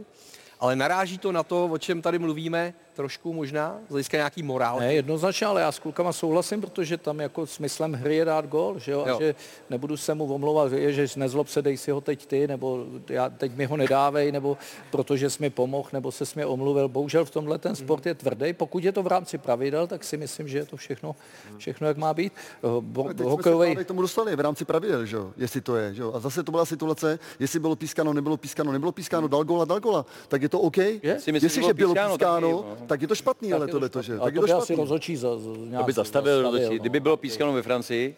[0.61, 4.79] ale naráží to na to, o čem tady mluvíme, trošku možná, z hlediska nějaký morál.
[4.79, 8.79] Ne, jednoznačně, ale já s klukama souhlasím, protože tam jako smyslem hry je dát gol,
[8.79, 9.05] že jo?
[9.07, 9.15] Jo.
[9.15, 9.35] A že
[9.69, 13.29] nebudu se mu omlouvat, že, že nezlob se, dej si ho teď ty, nebo já,
[13.29, 14.57] teď mi ho nedávej, nebo
[14.91, 16.87] protože jsi mi pomohl, nebo se mi omluvil.
[16.87, 18.53] Bohužel v tomhle ten sport je tvrdý.
[18.53, 21.15] Pokud je to v rámci pravidel, tak si myslím, že je to všechno,
[21.57, 22.33] všechno jak má být.
[22.63, 25.93] Eh, Bo, se hokejový, k tomu dostali v rámci pravidel, že jo, jestli to je,
[25.93, 26.13] že jo.
[26.13, 29.79] A zase to byla situace, jestli bylo pískáno, nebylo pískáno, nebylo pískáno, dal gola, dal
[29.79, 30.77] gola, tak je to OK.
[30.77, 32.80] Si myslím, že Jestliže bylo pískáno, pískáno, no.
[32.87, 34.13] Tak je to špatný, ale tohle to to, že?
[34.13, 34.25] špatný.
[34.25, 34.75] Tak je to to by asi špatný.
[34.75, 36.51] rozhodčí za, za, To nějak by zastavil, no.
[36.51, 38.15] kdyby bylo pískano ve Francii,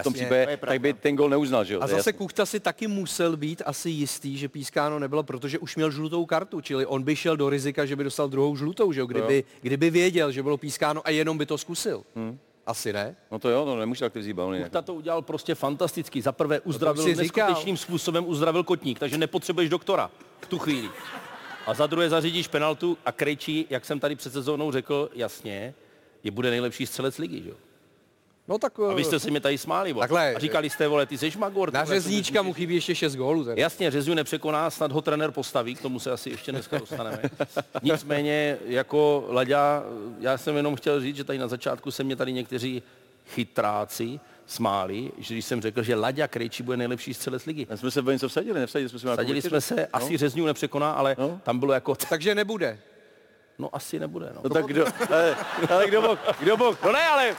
[0.00, 1.80] v tom případě, tak by ten gol neuznal, že jo?
[1.80, 2.12] A to zase jasný.
[2.12, 6.60] Kuchta si taky musel být asi jistý, že pískáno nebylo, protože už měl žlutou kartu,
[6.60, 9.90] čili on by šel do rizika, že by dostal druhou žlutou, že jo, kdyby, kdyby
[9.90, 12.02] věděl, že bylo pískáno a jenom by to zkusil.
[12.66, 13.16] Asi ne?
[13.32, 14.60] No to jo, no nemůže takhle vzít balony.
[14.60, 16.22] Kuchta to udělal prostě fantasticky.
[16.22, 17.48] Za prvé uzdravil, si říkal.
[17.48, 20.88] neskutečným způsobem uzdravil kotník, takže nepotřebuješ doktora v tu chvíli.
[21.66, 25.74] A za druhé zařídíš penaltu a Krejčí, jak jsem tady před sezónou řekl, jasně,
[26.24, 27.48] je bude nejlepší střelec ligy, že?
[27.48, 27.54] jo?
[28.48, 30.02] No tak A vy jste se mi tady smáli, vole.
[30.02, 31.72] Takhle, A říkali jste, vole, ty seš magor.
[31.72, 33.44] na řezníčka mu chybí ještě 6 gólů.
[33.44, 33.62] Teda.
[33.62, 37.22] Jasně, Řezňu nepřekoná, snad ho trenér postaví, k tomu se asi ještě dneska dostaneme.
[37.82, 39.82] Nicméně, jako Laďa,
[40.20, 42.82] já jsem jenom chtěl říct, že tady na začátku se mě tady někteří
[43.26, 44.20] chytráci
[44.50, 47.66] smáli, že když jsem řekl, že Laďa Krejčí bude nejlepší střelec ligy.
[47.70, 49.48] A jsme se o něco vsadili, nevsadili jsme se jako Sadili určitě.
[49.50, 51.40] jsme se, asi Řezňu nepřekoná, ale No.
[51.42, 52.78] tam bylo jako, Takže nebude.
[53.58, 54.40] no asi nebude, no.
[54.44, 55.36] No tak kdo, ale,
[55.70, 57.36] ale kdo mohl, kdo mohl, no ne, ale,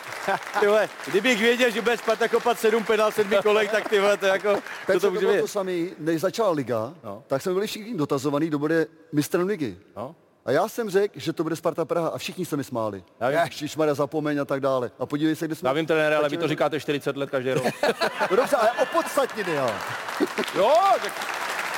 [0.60, 4.18] ty vole, kdybych věděl, že bude Sparta kopat sedm penál sedmi kolek, tak ty vole,
[4.18, 5.42] to jako, Teď to to to může být.
[5.42, 7.24] to samý, než začala liga, No.
[7.28, 9.78] tak jsme byli všichni dotazovaní, kdo bude mistrem ligy.
[9.98, 10.16] No.
[10.46, 13.04] A já jsem řekl, že to bude Sparta Praha a všichni se mi smáli.
[13.20, 13.40] Já vím.
[13.40, 14.92] Ježišmarja, zapomeň a tak dále.
[15.00, 15.70] A podívej se, kde jsme...
[15.70, 17.64] Já vím, trenére, ale vy to říkáte 40 let každý rok.
[18.32, 19.72] No dobře, ale opodstatněný, jo.
[20.56, 20.74] jo,
[21.04, 21.28] tak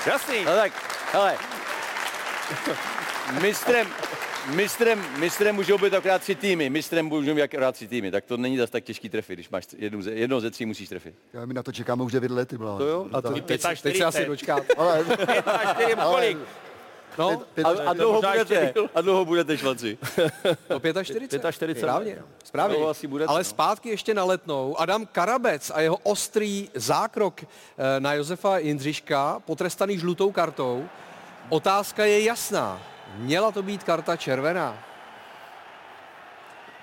[0.06, 0.46] jasný.
[0.46, 0.72] No tak,
[1.14, 1.38] hele,
[3.42, 3.88] mistrem,
[4.56, 8.38] mistrem, mistrem můžou být akorát tři týmy, mistrem můžou být akorát tři týmy, tak to
[8.38, 11.16] není zase tak těžký trefit, když máš jednou ze, jednou ze tří musíš trefit.
[11.34, 12.78] Já my na to čekáme už 9 let, ty bláho.
[12.78, 14.74] To jo, a to, Teď, teď se asi dočkáte.
[14.78, 15.06] ale,
[16.04, 16.38] Kolik?
[17.18, 19.98] No, A, a, dlouho budete, a dlouho budete švanci.
[20.70, 21.52] do 45.
[21.52, 21.78] 45.
[21.78, 22.78] Správně, správně.
[22.80, 23.44] No, asi bude, Ale no.
[23.44, 24.80] zpátky ještě na letnou.
[24.80, 27.48] Adam Karabec a jeho ostrý zákrok eh,
[28.00, 30.86] na Josefa Jindřiška, potrestaný žlutou kartou.
[31.50, 32.82] Otázka je jasná.
[33.18, 34.78] Měla to být karta červená.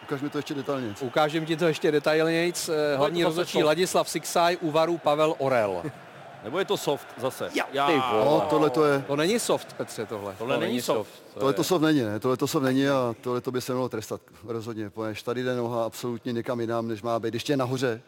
[0.03, 0.95] ukaž mi to ještě detailně.
[1.01, 2.69] Ukážem ti to ještě detailnějc.
[2.69, 3.62] Eh, Hlavní rozhodčí.
[3.62, 5.83] Ladislav Siksaj, u varu Pavel Orel.
[6.44, 7.50] Nebo je to soft zase?
[7.72, 7.88] Já,
[8.24, 10.35] No, tohle to je, To není soft, Petře, tohle.
[10.38, 11.11] Tohle není soft.
[11.35, 12.20] tohle to sov není, ne?
[12.20, 14.90] Tohle to sov není a tohle to by se mělo trestat rozhodně.
[14.90, 17.35] Poněž tady jde noha absolutně někam jinam, než má být.
[17.35, 18.00] Ještě je nahoře.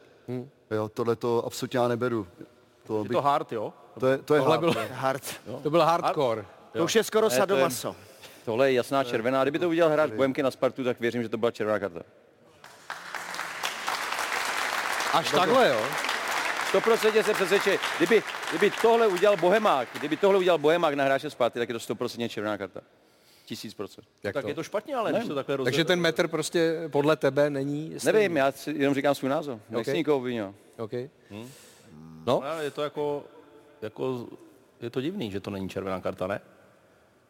[0.70, 2.26] Jo, tohle to absolutně já neberu.
[2.86, 3.72] To, Je bych, to hard, jo?
[4.00, 4.60] to je, to je Tohle hard.
[4.74, 5.22] bylo, Hard.
[5.62, 6.44] to byl hardcore.
[6.72, 7.96] To už je skoro to sadomaso.
[8.44, 9.42] Tohle je jasná červená.
[9.44, 12.00] Kdyby to udělal hráč Bohemky na Spartu, tak věřím, že to byla červená karta.
[15.12, 15.80] Až takhle, jo?
[16.72, 17.80] 100% se přesvědčit.
[17.96, 21.94] Kdyby, kdyby tohle udělal Bohemák, kdyby tohle udělal Bohemák na hráče Sparty, tak je to
[21.94, 22.80] 100% červená karta.
[23.44, 24.04] Tisíc procent.
[24.22, 24.48] Jak tak to?
[24.48, 25.70] je to špatně, ale když to takhle rozhodne.
[25.72, 28.18] Takže ten metr prostě podle tebe není stejný.
[28.18, 29.60] Nevím, já si jenom říkám svůj názor.
[29.70, 29.96] Nechci Ok.
[29.96, 30.54] nikoho obvinovat.
[30.78, 31.10] Okay.
[31.30, 31.44] No,
[32.26, 33.24] No, ale je to jako,
[33.82, 34.26] jako,
[34.80, 36.40] je to divný, že to není červená karta, ne?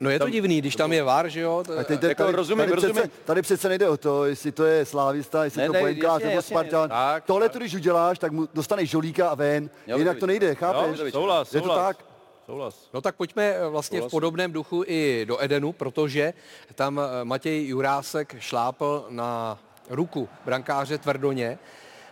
[0.03, 1.63] No je to divný, když tam je VAR, že jo?
[1.67, 2.95] To, A teď, Jako tady, rozumím, tady, rozumím.
[2.95, 6.07] Přece, tady přece nejde o to, jestli to je slávista, jestli Ne, to jasně, nebo
[6.19, 6.89] jasně, Spartan.
[6.91, 7.53] tak, Tohle tak.
[7.53, 9.71] to, když uděláš, tak mu dostaneš žolíka a ven.
[9.87, 10.99] Jo, Jinak to nejde, chápeš?
[11.01, 11.87] Jo, Souhlas, Je to souhlas.
[11.87, 12.05] tak?
[12.47, 12.89] Souhlas.
[12.95, 16.33] No tak pojďme eh, vlastně v podobném duchu i do Edenu, protože
[16.75, 19.59] tam eh, Matěj Jurásek šlápl na
[19.91, 21.59] ruku brankáře Tvrdoně.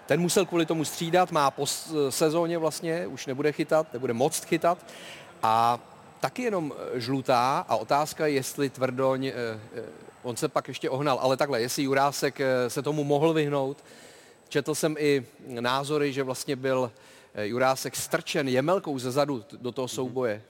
[0.07, 1.67] Ten musel kvůli tomu střídat, má po
[2.11, 4.79] sezóně vlastně, už nebude chytat, nebude moct chytat.
[5.43, 5.79] A
[6.21, 9.33] taky jenom eh, žlutá a otázka je, jestli Tvrdoň, eh,
[9.75, 9.83] eh,
[10.23, 13.85] on se pak ještě ohnal, ale takhle, jestli Jurásek se tomu mohl vyhnout.
[14.49, 16.93] Četl jsem i názory, že vlastně byl
[17.43, 20.43] Jurásek strčen jemelkou ze zadu do toho souboje.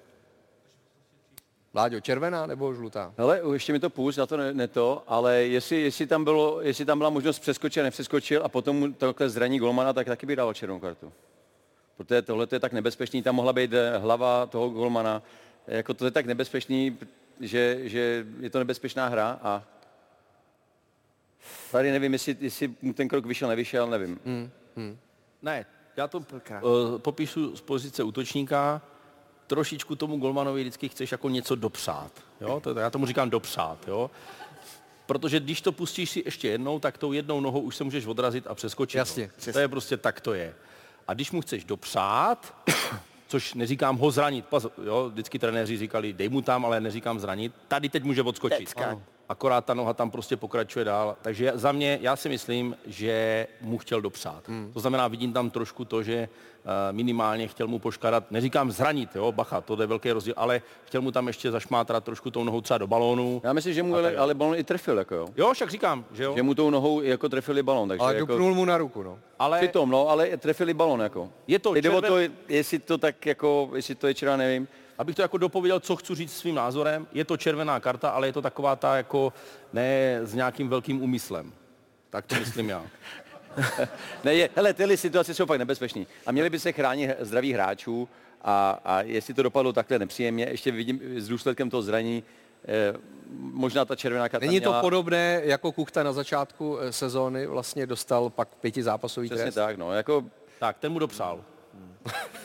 [1.75, 3.15] Láďo, červená nebo žlutá?
[3.19, 6.61] Hele, ještě mi to půjď, na to ne, ne to, ale jestli, jestli, tam bylo,
[6.61, 10.37] jestli tam byla možnost přeskočit a nepřeskočil a potom takhle zraní golmana, tak taky by
[10.37, 11.13] dával červenou kartu.
[11.97, 15.23] Protože tohle je tak nebezpečný, tam mohla být hlava toho golmana.
[15.67, 16.99] Jako to je tak nebezpečný,
[17.41, 19.65] že, že je to nebezpečná hra a
[21.73, 24.21] tady nevím, jestli, jestli mu ten krok vyšel, nevyšel, nevím.
[24.77, 24.99] Hmm.
[25.43, 28.83] Ne, já to uh, popíšu z pozice útočníka.
[29.47, 32.13] Trošičku tomu golmanovi vždycky chceš jako něco dopřát.
[32.41, 32.61] Jo?
[32.61, 33.89] To, já tomu říkám dopřát.
[33.89, 34.11] Jo?
[35.07, 38.47] Protože když to pustíš si ještě jednou, tak tou jednou nohou už se můžeš odrazit
[38.47, 38.99] a přeskočit.
[38.99, 39.31] Jasně.
[39.47, 39.53] No.
[39.53, 40.55] To je prostě tak to je.
[41.09, 42.55] A když mu chceš dopřát,
[43.31, 47.53] což neříkám ho zranit, pas, jo, vždycky trenéři říkali, dej mu tam, ale neříkám zranit,
[47.69, 48.59] tady teď může odskočit.
[48.59, 48.85] Tecka.
[48.85, 49.03] Ano.
[49.31, 51.17] Akorát ta noha tam prostě pokračuje dál.
[51.23, 54.49] Takže za mě, já si myslím, že mu chtěl dopřát.
[54.49, 54.71] Hmm.
[54.73, 59.33] To znamená, vidím tam trošku to, že uh, minimálně chtěl mu poškadat, neříkám zranit, jo,
[59.33, 62.79] bacha, to je velký rozdíl, ale chtěl mu tam ještě zašmátrat trošku tou nohou třeba
[62.79, 63.41] do balónu.
[63.45, 65.29] Já myslím, že mu ale, ale balon i trefil, jako jo.
[65.37, 66.37] Jo, však říkám, že jo.
[66.37, 68.27] Že mu tou nohou jako trefili balon, takže Ale jako...
[68.27, 69.19] dupnul mu na ruku, no.
[69.39, 71.31] Ale Přitom, no, ale trefili balon, jako.
[71.47, 72.11] je to Jde o červen...
[72.11, 74.69] to, jestli to tak jako, jestli to je červená, nevím.
[75.01, 78.33] Abych to jako dopověděl, co chci říct svým názorem, je to červená karta, ale je
[78.33, 79.33] to taková ta jako
[79.73, 81.53] ne s nějakým velkým úmyslem.
[82.11, 82.87] Tak to myslím já.
[84.25, 86.05] Ne, je, hele, tyhle situace jsou fakt nebezpečné.
[86.27, 88.09] A měli by se chránit zdraví hráčů
[88.43, 92.25] a, a jestli to dopadlo takhle nepříjemně, ještě vidím s důsledkem toho zraní,
[92.69, 92.95] eh,
[93.37, 97.87] možná ta červená karta Není to měla, podobné, jako Kuchta na začátku eh, sezóny vlastně
[97.87, 99.55] dostal pak pětizápasový Přesně trest?
[99.55, 100.25] tak, no, jako,
[100.59, 101.45] Tak, ten mu dopřál.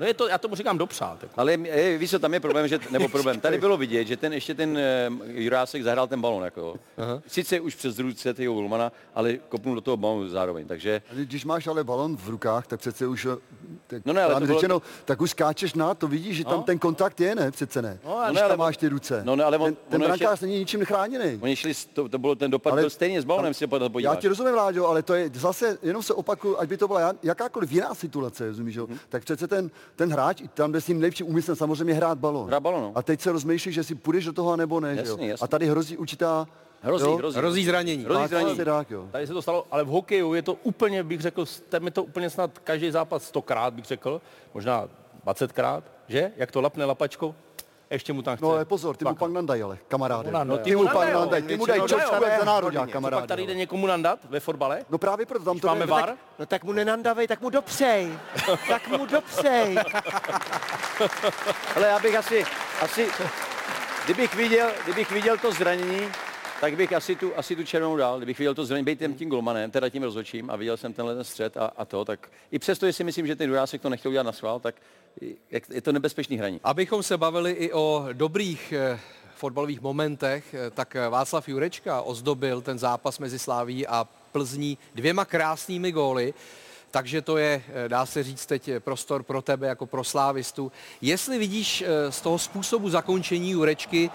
[0.00, 1.22] No je to, já tomu říkám dopřát.
[1.22, 1.40] Jako.
[1.40, 4.32] ale je, víš co, tam je problém, že, nebo problém, tady bylo vidět, že ten
[4.32, 6.76] ještě ten eh, Jurásek zahrál ten balon, jako.
[6.98, 7.22] Aha.
[7.26, 11.66] Sice už přes ruce toho Ulmana, ale kopnul do toho balonu zároveň, takže Když máš
[11.66, 13.36] ale balon v rukách, tak přece už, eh,
[13.86, 16.52] tak, No ne, ale to bylo- řečeno, tak už skáčeš na to, vidíš, že tam
[16.56, 16.62] No.
[16.62, 17.50] ten kontakt je, ne?
[17.50, 17.98] Přece ne.
[18.04, 19.20] No, ale Když ne, ale tam máš ty ruce.
[19.24, 21.38] No ne, ale on- ten, ten ještě- brankář není ničím chráněný.
[21.42, 23.88] oni šli, to, to bylo ten dopad Ale- byl stejně s balonem, si to Já
[23.88, 24.18] podíváš.
[24.18, 27.72] ti rozumím, Láďo, ale to je zase, jenom se opakuju, ať by to byla jakákoliv
[27.72, 28.86] jiná situace, rozumíš, jo?
[28.86, 28.98] Mhm.
[29.08, 32.46] tak přece ten, ten hráč, i tam jde s tím nejlepším úmyslem samozřejmě hrát balon.
[32.46, 32.92] Hrát balon, no.
[32.94, 35.30] A teď se rozmýšlíš, že si půjdeš do toho, nebo ne, že Jasně, jo?
[35.30, 35.44] jasně.
[35.44, 36.46] A tady hrozí určitá...
[36.80, 37.16] Hrozí, jo?
[37.16, 37.38] hrozí.
[37.38, 38.04] Hrozí zranění.
[38.04, 38.52] Hrozí zranění.
[38.52, 39.08] asi tak, jo.
[39.12, 42.04] Tady se to stalo, ale v hokeju je to úplně, bych řekl, tam je to
[42.04, 44.20] úplně snad každý zápas stokrát, bych řekl,
[44.54, 44.88] možná
[45.26, 46.32] 20krát, že?
[46.36, 47.34] Jak to lapne lapačkou,
[47.90, 48.44] ještě mu tam chce.
[48.44, 50.30] No ale pozor, ty mu Pak- nandají, ale kamaráde.
[50.44, 52.78] No, ty mu pak nandají, ty mu dají většinou čočku jak za Hodně.
[52.78, 53.26] Co pak kamaráde.
[53.26, 53.58] tady jde jo.
[53.58, 54.84] někomu nandat ve fotbale?
[54.90, 56.14] No právě proto tam to Máme je- VAR?
[56.38, 58.12] No tak mu nenandavej, tak mu dopřej.
[58.68, 59.76] tak mu dopřej.
[61.76, 62.44] Ale já bych asi,
[62.80, 63.08] asi
[64.04, 66.00] kdybych viděl, kdybych viděl to zranění,
[66.60, 69.28] tak bych asi tu, asi tu červenou dal, kdybych viděl to zranění, být tím, tím
[69.28, 72.58] golmanem, teda tím rozhodčím a viděl jsem tenhle ten střed a, a, to, tak i
[72.58, 74.74] přesto, že si myslím, že ten Jurásek to nechtěl udělat na sval, tak
[75.70, 76.60] je, to nebezpečný hraní.
[76.64, 79.00] Abychom se bavili i o dobrých eh,
[79.34, 85.24] fotbalových momentech, eh, tak eh, Václav Jurečka ozdobil ten zápas mezi Sláví a Plzní dvěma
[85.24, 86.34] krásnými góly.
[86.90, 90.72] Takže to je, dá se říct, teď prostor pro tebe jako pro slávistu.
[91.00, 94.10] Jestli vidíš z toho způsobu zakončení Jurečky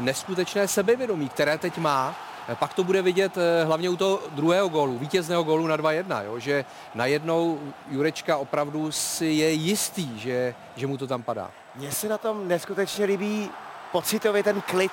[0.00, 5.42] neskutečné sebevědomí, které teď má, pak to bude vidět hlavně u toho druhého gólu, vítězného
[5.42, 6.38] gólu na 2-1, jo?
[6.38, 11.50] že najednou Jurečka opravdu si je jistý, že, že mu to tam padá.
[11.74, 13.50] Mně se na tom neskutečně líbí
[13.92, 14.92] pocitově ten klid,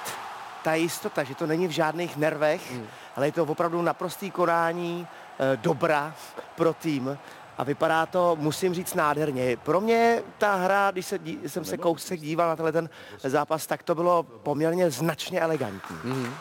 [0.63, 2.87] ta jistota, že to není v žádných nervech, hmm.
[3.15, 5.07] ale je to opravdu naprostý konání
[5.39, 6.15] e, dobra
[6.55, 7.17] pro tým.
[7.57, 9.57] A vypadá to, musím říct, nádherně.
[9.57, 12.89] Pro mě ta hra, když se, dí, jsem se kousek díval na tenhle ten
[13.23, 15.97] zápas, tak to bylo poměrně značně elegantní.
[16.03, 16.33] Hmm.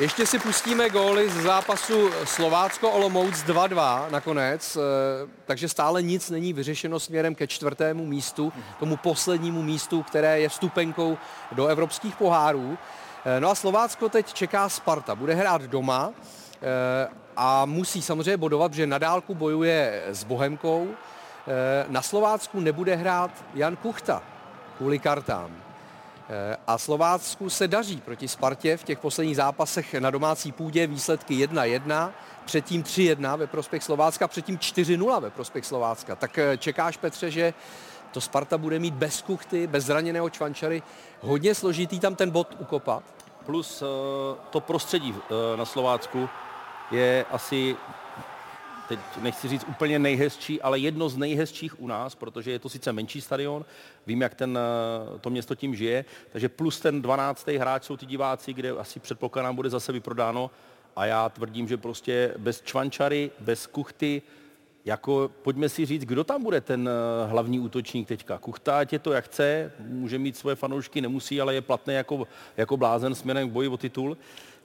[0.00, 7.00] Ještě si pustíme góly z zápasu Slovácko-Olomouc 2-2 nakonec, eh, takže stále nic není vyřešeno
[7.00, 11.18] směrem ke čtvrtému místu, tomu poslednímu místu, které je vstupenkou
[11.52, 12.78] do evropských pohárů.
[13.24, 15.14] Eh, no a Slovácko teď čeká Sparta.
[15.14, 20.88] Bude hrát doma eh, a musí samozřejmě bodovat, že nadálku bojuje s Bohemkou.
[21.88, 24.22] Na Slovácku nebude hrát Jan Kuchta
[24.76, 25.71] kvůli kartám.
[26.28, 31.46] Eh, a Slovácku se daří proti Spartě v těch posledních zápasech na domácí půdě výsledky
[31.46, 32.10] 1-1,
[32.44, 36.16] předtím 3-1 ve prospěch Slovácka, předtím 4-0 ve prospěch Slovácka.
[36.16, 37.54] Tak eh, čekáš, Petře, že
[38.12, 40.82] to Sparta bude mít bez kuchty, bez zraněného čvančary,
[41.20, 43.02] hodně složitý tam ten bod ukopat?
[43.46, 43.86] Plus eh,
[44.50, 45.14] to prostředí
[45.56, 46.28] na Slovácku
[46.90, 47.76] je asi
[48.96, 52.92] teď nechci říct úplně nejhezčí, ale jedno z nejhezčích u nás, protože je to sice
[52.92, 53.64] menší stadion,
[54.06, 57.58] vím, jak ten, eh, to město tím žije, takže plus ten 12.
[57.58, 60.50] hráč jsou ty diváci, kde asi předpokládám bude zase vyprodáno
[60.96, 64.22] a já tvrdím, že prostě bez čvančary, bez kuchty,
[64.84, 68.38] jako pojďme si říct, kdo tam bude ten eh, hlavní útočník teďka.
[68.38, 72.26] Kuchta, ať je to jak chce, může mít svoje fanoušky, nemusí, ale je platný jako,
[72.56, 74.16] jako blázen směrem k boji o titul.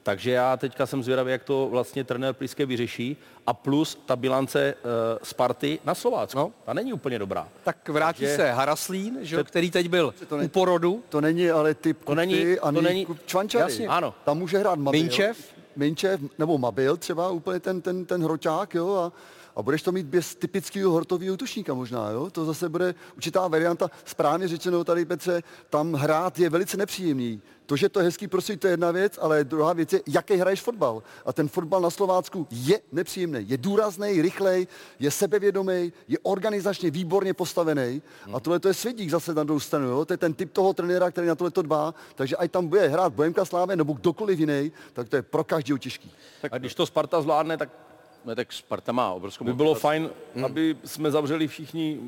[0.08, 3.18] Takže já teďka jsem zvědavý, jak to vlastně trenér Pliske vyřeší.
[3.48, 4.90] A plus ta bilance uh,
[5.24, 6.40] Sparty na Slovácku.
[6.40, 6.52] No.
[6.66, 7.48] Ta není úplně dobrá.
[7.64, 8.36] Tak vrátí Takže...
[8.36, 11.04] se Haraslín, že, který teď byl to ne, u porodu.
[11.10, 13.62] To není ale typ to není, a to není Čvančary.
[13.62, 13.88] Jasně.
[13.88, 14.14] Ano.
[14.26, 15.02] Tam může hrát Mabil.
[15.02, 15.38] Minčev.
[15.76, 19.12] Minčev, nebo Mabil třeba, úplně ten, ten, ten hroťák, jo, a
[19.58, 22.30] a budeš to mít bez typického hortového útočníka možná, jo?
[22.30, 27.42] To zase bude určitá varianta, správně řečeno tady Petře, tam hrát je velice nepříjemný.
[27.66, 30.36] To, že to je hezký prostě to je jedna věc, ale druhá věc je, jaký
[30.36, 31.04] hraješ fotbal.
[31.26, 33.50] A ten fotbal na Slovácku je nepříjemný.
[33.50, 34.68] Je důrazný, rychlej,
[35.00, 38.02] je sebevědomý, je organizačně výborně postavený.
[38.26, 38.36] Hmm.
[38.36, 39.88] A tohle to je svědík zase na druhou stranu.
[39.88, 40.06] Jo?
[40.06, 41.94] To je ten typ toho trenéra, který na tohle to dbá.
[42.16, 45.78] Takže ať tam bude hrát Bohemka Slávě nebo kdokoliv jiný, tak to je pro každého
[45.78, 46.12] těžký.
[46.42, 47.87] Tak a když to Sparta zvládne, tak
[48.28, 50.46] ne, tak Sparta má obrovskou By bylo fajn, hmm.
[50.46, 52.00] aby jsme zavřeli všichni,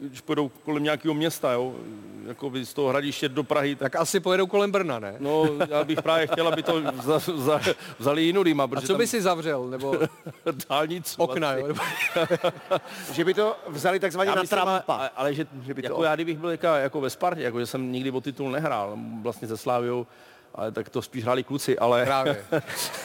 [0.00, 1.74] když půjdou kolem nějakého města, jo?
[2.26, 3.74] Jako by z toho hradiště do Prahy.
[3.74, 5.16] Tak, tak asi pojedou kolem Brna, ne?
[5.18, 7.60] No, já bych právě chtěl, aby to za, za,
[7.98, 8.68] vzali jinudýma.
[8.76, 9.06] A co by tam...
[9.06, 9.66] si zavřel?
[9.66, 9.96] Nebo
[10.68, 11.14] dálnic?
[11.18, 11.74] Okna, jo?
[13.12, 14.84] že by to vzali takzvaně na Trumpa.
[14.88, 15.86] Ale, ale že, že by to...
[15.86, 18.96] jako já, kdybych byl jako, jako ve Spartě, jako že jsem nikdy o titul nehrál,
[19.22, 20.06] vlastně se Sláviou,
[20.54, 22.04] ale tak to spíš hráli kluci, ale...
[22.04, 22.44] Právě.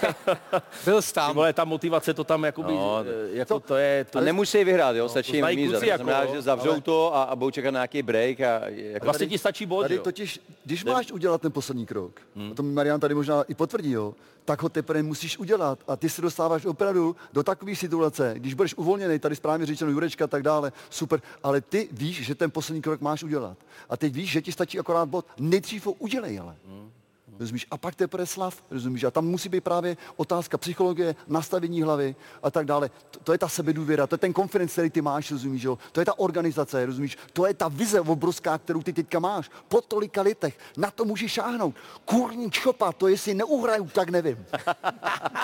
[0.86, 1.36] Byl jsi tam.
[1.36, 4.06] Vole, ta motivace to tam jakoby, no, eh, jako to, to je...
[4.06, 4.18] To...
[4.18, 6.82] A nemusí vyhrát, jo, no, stačí jim mít kluci, jako, znamená, že zavřou ale...
[6.82, 8.42] to a, a budou čekat na nějaký break.
[8.42, 10.02] A, jako vlastně ti stačí bod, Tady jo.
[10.02, 12.52] totiž, když máš udělat ten poslední krok, hmm.
[12.52, 14.14] a to Marian tady možná i potvrdí, jo,
[14.46, 15.80] tak ho teprve musíš udělat.
[15.88, 20.26] A ty se dostáváš opravdu do takové situace, když budeš uvolněný, tady správně řečeno Jurečka
[20.26, 23.58] a tak dále, super, ale ty víš, že ten poslední krok máš udělat.
[23.90, 25.26] A teď víš, že ti stačí akorát bod.
[25.40, 26.56] Nejdřív ho udělej, ale.
[26.68, 26.92] Hmm
[27.40, 27.68] rozumíš?
[27.72, 29.04] A pak teprve slav, rozumíš?
[29.04, 32.90] A tam musí být právě otázka psychologie, nastavení hlavy a tak dále.
[33.12, 35.64] To, to je ta sebedůvěra, to je ten konferenc, který ty máš, rozumíš?
[35.64, 35.78] Jo?
[35.92, 37.18] To je ta organizace, rozumíš?
[37.34, 39.50] To je ta vize obrovská, kterou ty teďka máš.
[39.68, 40.60] Po tolika litech.
[40.78, 41.76] Na to můžeš šáhnout.
[42.06, 44.46] Kurní čopa, to jestli neuhraju, tak nevím.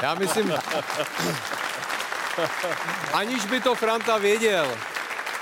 [0.01, 0.53] Já myslím,
[3.13, 4.67] aniž by to Franta věděl,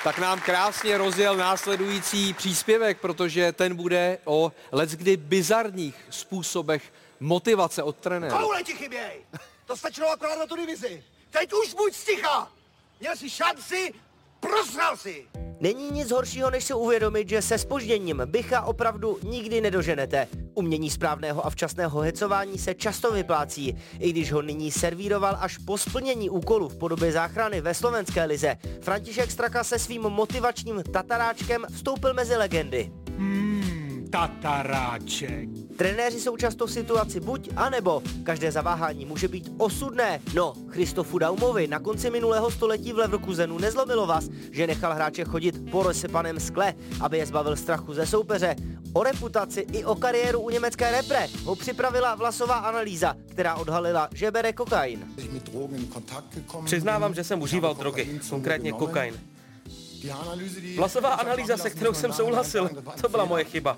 [0.03, 7.95] tak nám krásně rozjel následující příspěvek, protože ten bude o leckdy bizarních způsobech motivace od
[7.95, 8.37] trenéra.
[8.37, 9.25] Koule ti chyběj!
[9.65, 11.03] To stačilo akorát na tu divizi.
[11.31, 12.51] Teď už buď sticha!
[12.99, 13.93] Měl jsi šanci,
[14.39, 15.27] prosral si!
[15.59, 20.27] Není nic horšího, než si uvědomit, že se spožděním bycha opravdu nikdy nedoženete.
[20.55, 25.77] Umění správného a včasného hecování se často vyplácí, i když ho nyní servíroval až po
[25.77, 28.57] splnění úkolu v podobě záchrany ve slovenské lize.
[28.81, 32.91] František Straka se svým motivačním tataráčkem vstoupil mezi legendy.
[33.17, 35.62] Hmm, tataráček.
[35.77, 38.01] Trenéři jsou často v situaci buď a nebo.
[38.23, 40.21] Každé zaváhání může být osudné.
[40.33, 45.71] No, Christofu Daumovi na konci minulého století v Leverkusenu nezlomilo vás, že nechal hráče chodit
[45.71, 48.55] po rozsepaném skle, aby je zbavil strachu ze soupeře.
[48.93, 54.31] O reputaci i o kariéru u německé repre ho připravila vlasová analýza, která odhalila, že
[54.31, 55.07] bere kokain.
[56.65, 59.19] Přiznávám, že jsem užíval drogy, konkrétně kokain.
[60.75, 62.69] Vlasová analýza, se kterou jsem souhlasil,
[63.01, 63.77] to byla moje chyba.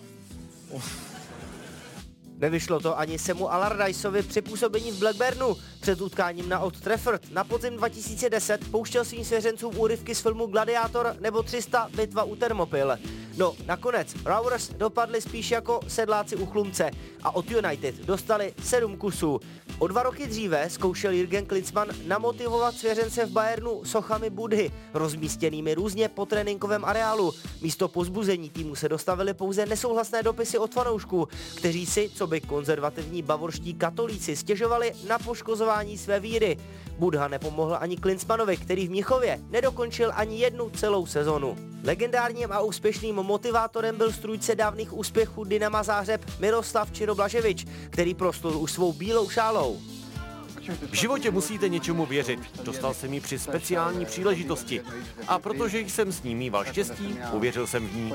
[2.38, 5.58] Nevyšlo to ani Semu Allardyceovi při působení v Blackburnu.
[5.82, 11.16] Před utkáním na Old Trafford na podzim 2010 pouštěl svým svěřencům úryvky z filmu Gladiátor
[11.20, 12.98] nebo 300 bitva u Thermopyl.
[13.38, 16.92] No, nakonec Rovers dopadli spíš jako sedláci u chlumce
[17.24, 19.40] a od United dostali sedm kusů.
[19.80, 26.10] O dva roky dříve zkoušel Jürgen Klinsmann namotivovat svěřence v Bayernu sochami Budhy, rozmístěnými různě
[26.10, 27.34] po tréninkovém areálu.
[27.62, 33.22] Místo pozbuzení týmu se dostavili pouze nesouhlasné dopisy od fanoušků, kteří si, co by konzervativní
[33.22, 36.58] bavorští katolíci, stěžovali na poškozování své víry.
[37.00, 41.58] Budha nepomohl ani Klinsmanovi, který v Mnichově nedokončil ani jednu celou sezonu.
[41.84, 48.72] Legendárním a úspěšným motivátorem byl strůjce dávných úspěchů Dynama Zářeb Miroslav Čiroblaževič, který proslul už
[48.72, 49.80] svou bílou šálou.
[50.92, 52.40] V životě musíte něčemu věřit.
[52.64, 54.82] Dostal jsem ji při speciální příležitosti.
[55.28, 58.14] A protože jsem s ní mýval štěstí, uvěřil jsem v ní.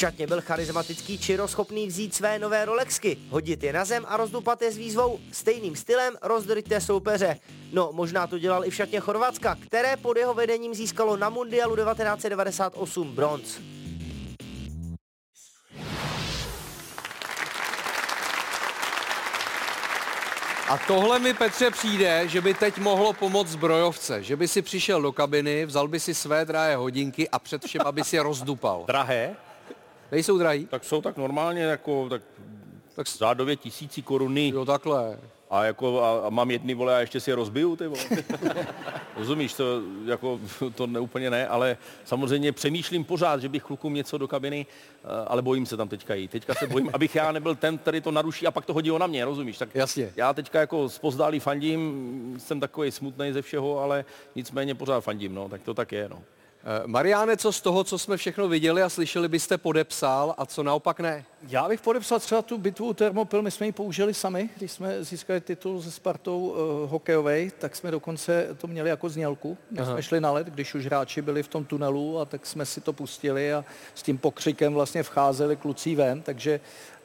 [0.00, 4.62] Šatně byl charismatický Čiro schopný vzít své nové Rolexky, hodit je na zem a rozdupat
[4.62, 7.36] je s výzvou stejným stylem rozdrťte soupeře.
[7.72, 11.76] No, možná to dělal i v šatně Chorvatska, které pod jeho vedením získalo na Mundialu
[11.76, 13.58] 1998 bronz.
[20.68, 24.22] A tohle mi, Petře, přijde, že by teď mohlo pomoct zbrojovce.
[24.22, 27.82] Že by si přišel do kabiny, vzal by si své drahé hodinky a před všem,
[27.84, 28.84] aby si je rozdupal.
[28.86, 29.36] Drahé?
[30.12, 30.66] Nejsou drahý?
[30.66, 32.22] Tak jsou tak normálně jako, tak,
[32.94, 34.48] tak zádově tisíci koruny.
[34.48, 35.18] Jo, takhle.
[35.50, 38.02] A jako, a, a mám jedny vole a ještě si je rozbiju, ty vole.
[39.16, 40.40] Rozumíš, to, jako,
[40.74, 44.66] to ne, úplně ne, ale samozřejmě přemýšlím pořád, že bych klukům něco do kabiny,
[45.04, 46.30] eh, ale bojím se tam teďka jít.
[46.30, 49.06] Teďka se bojím, abych já nebyl ten, který to naruší a pak to hodí na
[49.06, 49.58] mě, rozumíš?
[49.58, 50.12] Tak Jasně.
[50.16, 54.04] Já teďka jako spozdálí fandím, jsem takový smutný ze všeho, ale
[54.34, 56.22] nicméně pořád fandím, no, tak to tak je, no.
[56.64, 60.62] Eh, Mariáne, co z toho, co jsme všechno viděli a slyšeli, byste podepsal a co
[60.62, 61.24] naopak ne?
[61.48, 65.04] Já bych podepsal třeba tu bitvu u Thermopyl, my jsme ji použili sami, když jsme
[65.04, 66.56] získali titul se Spartou uh,
[66.90, 69.58] hokejovej, tak jsme dokonce to měli jako znělku.
[69.70, 69.92] My Aha.
[69.92, 72.80] jsme šli na led, když už hráči byli v tom tunelu a tak jsme si
[72.80, 76.60] to pustili a s tím pokřikem vlastně vcházeli kluci ven, takže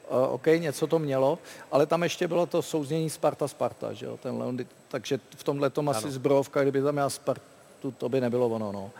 [0.08, 1.38] uh, OK, něco to mělo,
[1.72, 5.88] ale tam ještě bylo to souznění Sparta-Sparta, že jo, ten Leon, takže v tomhle tom
[5.88, 7.55] asi zbrojovka, kdyby tam měla Spartu,
[7.98, 8.90] to by nebylo ono, no.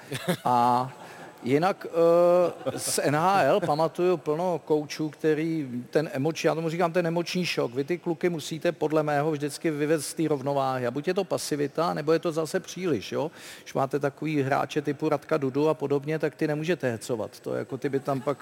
[0.45, 0.89] A
[1.47, 1.87] Jinak
[2.67, 7.75] uh, z NHL pamatuju plno koučů, který ten emoční, já tomu říkám ten emoční šok.
[7.75, 10.87] Vy ty kluky musíte podle mého vždycky vyvést z té rovnováhy.
[10.87, 13.13] A buď je to pasivita, nebo je to zase příliš.
[13.13, 13.31] Jo?
[13.63, 17.41] Když máte takový hráče typu Radka Dudu a podobně, tak ty nemůžete hecovat.
[17.41, 18.39] To jako ty by tam pak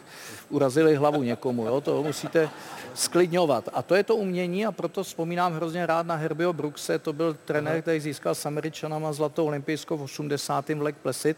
[0.49, 1.67] urazili hlavu někomu.
[1.67, 1.81] Jo?
[1.81, 2.51] To musíte
[2.95, 3.69] sklidňovat.
[3.73, 6.99] A to je to umění a proto vzpomínám hrozně rád na Herbio Brookse.
[6.99, 10.69] To byl trenér, který získal s Američanama zlatou olympijskou v 80.
[10.69, 11.37] v Lake Placid.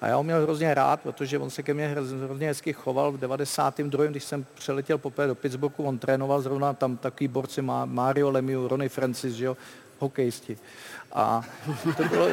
[0.00, 1.88] A já ho měl hrozně rád, protože on se ke mně
[2.24, 3.12] hrozně hezky choval.
[3.12, 4.04] V 92.
[4.04, 8.70] když jsem přeletěl poprvé do Pittsburghu, on trénoval zrovna tam takový borci má Mario Lemieux,
[8.70, 9.56] Ronnie Francis, že jo,
[9.98, 10.58] hokejisti.
[11.12, 11.42] A
[11.96, 12.28] to bylo,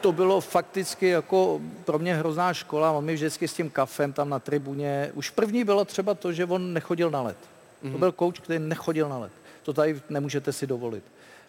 [0.00, 2.92] to bylo fakticky jako pro mě hrozná škola.
[2.92, 5.10] On mi vždycky s tím kafem tam na tribuně.
[5.14, 7.36] Už první bylo třeba to, že on nechodil na led.
[7.38, 7.92] Mm-hmm.
[7.92, 9.32] To byl kouč, který nechodil na led.
[9.62, 11.04] To tady nemůžete si dovolit.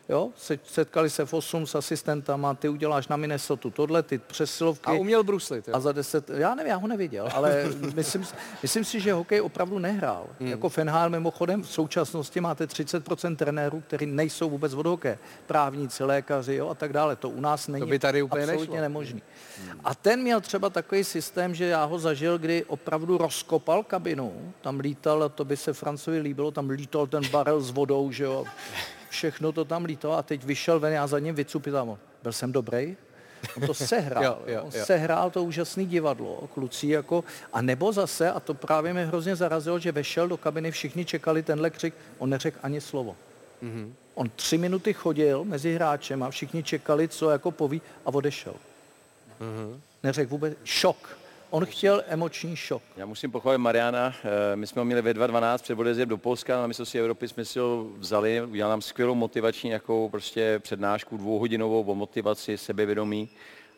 [0.09, 4.85] Jo, se, setkali se v 8 s asistentama, ty uděláš na Minnesota tohle, ty přesilovky.
[4.85, 5.75] A uměl bruslit, jo?
[5.75, 8.25] A za 10, já nevím, já ho neviděl, ale myslím,
[8.61, 10.25] myslím si, že hokej opravdu nehrál.
[10.39, 10.49] Hmm.
[10.49, 15.17] Jako Fenhal mimochodem v současnosti máte 30% trenérů, kteří nejsou vůbec od hokeje.
[15.47, 17.15] Právníci, lékaři jo, a tak dále.
[17.15, 18.81] To u nás není To by tady úplně absolutně nešlo.
[18.81, 19.21] nemožný.
[19.83, 24.79] A ten měl třeba takový systém, že já ho zažil, kdy opravdu rozkopal kabinu, tam
[24.79, 28.45] lítal, a to by se Francovi líbilo, tam lítal ten barel s vodou, že jo.
[29.09, 31.97] Všechno to tam lítalo a teď vyšel ven, já za ním vycupitám.
[32.23, 32.97] Byl jsem dobrý?
[33.57, 34.23] On to sehrál.
[34.23, 34.85] Jo, jo, On jo.
[34.85, 37.23] sehrál to úžasný divadlo, kluci jako,
[37.53, 41.43] a nebo zase, a to právě mě hrozně zarazilo, že vešel do kabiny, všichni čekali
[41.43, 43.15] tenhle křik, on neřekl ani slovo.
[43.61, 43.95] Mhm.
[44.15, 48.53] On tři minuty chodil mezi hráčem a všichni čekali, co jako poví a odešel.
[49.39, 49.81] Mhm.
[50.03, 51.17] Neřekl vůbec, šok.
[51.49, 52.81] On chtěl emoční šok.
[52.97, 54.13] Já musím pochválit Mariana.
[54.23, 57.59] Eh, My jsme ho měli ve 2.12 před do Polska na mistrovství Evropy jsme si
[57.59, 63.29] ho vzali, udělal nám skvělou motivační jakou prostě přednášku dvouhodinovou o motivaci, sebevědomí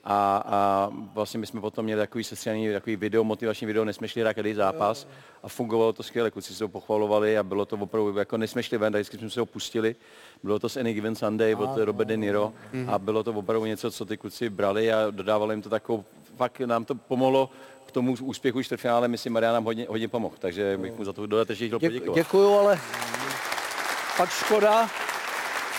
[0.03, 4.21] a, a vlastně my jsme potom měli takový sestřený, takový video, motivační video, nesme šli
[4.21, 5.07] hrát každý zápas
[5.43, 8.77] a fungovalo to skvěle, kluci se ho pochvalovali a bylo to opravdu jako nesme šli
[8.77, 9.95] ven, vždycky jsme se ho pustili.
[10.43, 12.53] Bylo to s Any Given Sunday od Robert De Niro
[12.87, 16.03] a bylo to opravdu něco, co ty kluci brali a dodávali jim to takovou,
[16.37, 17.49] fakt nám to pomohlo
[17.85, 21.25] k tomu úspěchu čtvrtfinále, myslím, Marian nám hodně, hodně pomohl, takže bych mu za to
[21.27, 22.15] dodatečně chtěl Děk, poděkovat.
[22.15, 22.79] děkuju, ale
[24.17, 24.89] pak škoda.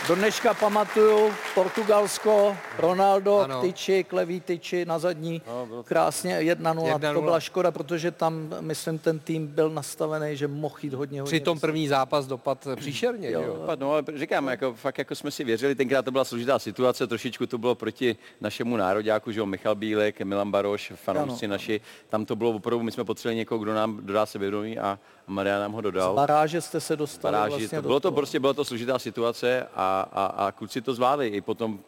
[0.08, 3.60] Do dneška pamatuju Portugalsko, Ronaldo, Ano.
[3.60, 5.42] tyči, klevý tyči na zadní.
[5.84, 6.98] Krásně 1-0.
[6.98, 7.14] 1:0.
[7.14, 11.38] To byla škoda, protože tam, myslím, ten tým byl nastavený, že mohl jít hodně, hodně.
[11.38, 13.42] Při tom první zápas dopad příšerně, jo.
[13.42, 13.68] jo.
[13.78, 17.46] No, ale říkám, jako, fakt jako jsme si věřili, tenkrát to byla složitá situace, trošičku
[17.46, 22.36] to bylo proti našemu nároďáku, že jo, Michal Bílek, Milan Baroš, fanoušci naši, tam to
[22.36, 25.82] bylo opravdu, my jsme potřebovali někoho, kdo nám dodá sebevědomí a Marian nám ho Z
[25.82, 26.14] dodal.
[26.14, 27.50] baráže jste se dostali baráži.
[27.50, 31.28] vlastně to bylo to prostě, byla to složitá situace a, a, a kluci to zvládli
[31.28, 31.78] i potom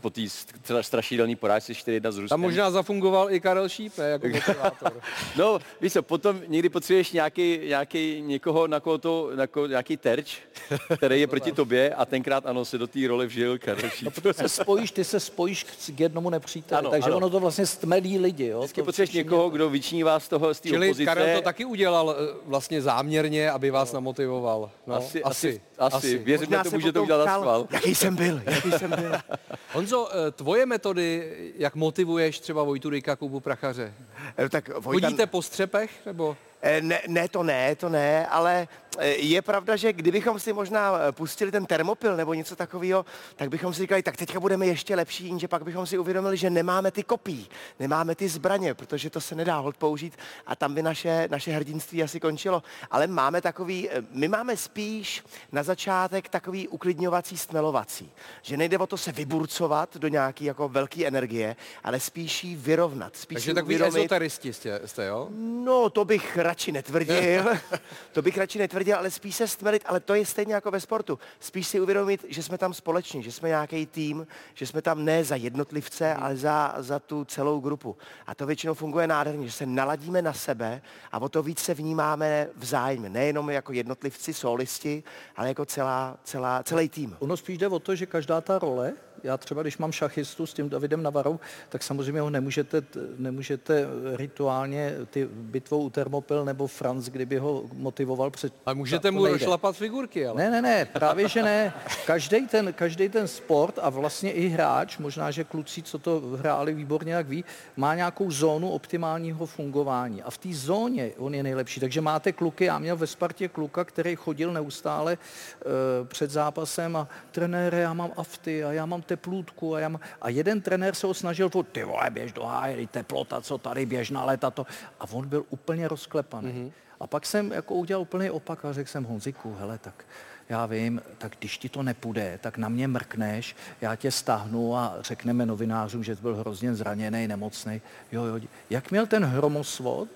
[0.00, 2.28] po té stra- strašidelné porážce 4-1 s Ruskem.
[2.28, 4.92] Tam možná zafungoval i Karel Šíp, ne, jako motivátor.
[5.36, 9.96] No, víš co, potom někdy potřebuješ nějaký, nějaký někoho, na koho to, na koho, nějaký
[9.96, 10.36] terč,
[10.96, 14.08] který je proti tobě a tenkrát ano, se do té role vžil Karel Šíp.
[14.32, 17.16] se spojíš, ty se spojíš k, jednomu nepříteli, Ano, takže ano.
[17.16, 18.46] ono to vlastně stmelí lidi.
[18.46, 18.58] Jo?
[18.58, 21.04] Vždycky to potřebuješ někoho, kdo vyčnívá z toho, z té Čili opozice.
[21.04, 24.70] Karel to taky udělal eh, vlastně záměrně, aby vás namotivoval.
[24.86, 26.18] No, Asi, asi, asi.
[26.18, 27.66] Věřím, Možná to se může to potom udělat na ptal, schvál.
[27.70, 29.12] Jaký jsem byl, jaký jsem byl.
[29.90, 33.94] Honzo, eh, tvoje metody, jak motivuješ třeba Vojtu Ryka, Kubu Prachaře?
[34.38, 36.36] Eh, Tak Vojta, Chodíte po střepech, nebo?
[36.62, 38.68] Eh, Ne, ne, to ne, to ne, ale
[39.16, 43.04] je pravda, že kdybychom si možná eh, pustili ten termopil nebo něco takového,
[43.36, 46.50] tak bychom si říkali, tak teďka budeme ještě lepší, jenže pak bychom si uvědomili, že
[46.50, 50.16] nemáme ty kopí, nemáme ty zbraně, protože to se nedá hod použít
[50.46, 52.62] a tam by naše, naše hrdinství asi končilo.
[52.90, 58.12] Ale máme takový, eh, my máme spíš na začátek takový uklidňovací, stmelovací,
[58.42, 63.16] že nejde o to se vyburcovat do nějaký jako velké energie, ale spíš ji vyrovnat.
[63.16, 65.28] Spíš Takže takový uvědomit- ezoteristi jste, jste, jo?
[65.64, 67.44] No, to bych radši netvrdil.
[68.12, 71.18] to bych radši netvrdil, ale spíš se stmelit, ale to je stejně jako ve sportu.
[71.40, 75.24] Spíš si uvědomit, že jsme tam společně, že jsme nějaký tým, že jsme tam ne
[75.24, 77.96] za jednotlivce, ale za, za tu celou grupu.
[78.26, 81.74] A to většinou funguje nádherně, že se naladíme na sebe a o to víc se
[81.74, 83.08] vnímáme vzájemně.
[83.08, 85.02] Nejenom jako jednotlivci, solisti,
[85.36, 87.16] ale jako celá, celá, celý tým.
[87.18, 88.92] Ono spíš jde o to, že každá ta role,
[89.22, 92.82] já třeba, když mám šachistu s tím Davidem Navarou, tak samozřejmě ho nemůžete,
[93.18, 98.52] nemůžete rituálně ty bitvou u Termopil nebo Franz, kdyby ho motivoval před...
[98.66, 99.38] Ale můžete mu nejde.
[99.38, 100.42] rozšlapat figurky, ale.
[100.42, 101.72] Ne, ne, ne, právě že ne.
[102.06, 106.74] Každý ten, každý ten sport a vlastně i hráč, možná, že kluci, co to hráli
[106.74, 107.44] výborně, jak ví,
[107.76, 110.22] má nějakou zónu optimálního fungování.
[110.22, 111.80] A v té zóně on je nejlepší.
[111.80, 117.08] Takže máte kluky, já měl ve Spartě kluka, který chodil neustále uh, před zápasem a
[117.30, 120.00] trenére, já mám afty a já mám teplůtku a, já mám...
[120.22, 123.86] a jeden trenér se ho snažil, furt, ty vole, běž do háje, teplota, co tady,
[123.86, 124.66] běž na leta to.
[125.00, 126.52] A on byl úplně rozklepaný.
[126.52, 126.72] Mm-hmm.
[127.00, 130.04] A pak jsem jako udělal úplný opak a řekl jsem Honziku, hele, tak
[130.48, 134.96] já vím, tak když ti to nepůjde, tak na mě mrkneš, já tě stáhnu a
[135.00, 137.80] řekneme novinářům, že jsi byl hrozně zraněný, nemocný.
[138.12, 138.40] Jo, jo.
[138.70, 140.08] Jak měl ten hromosvod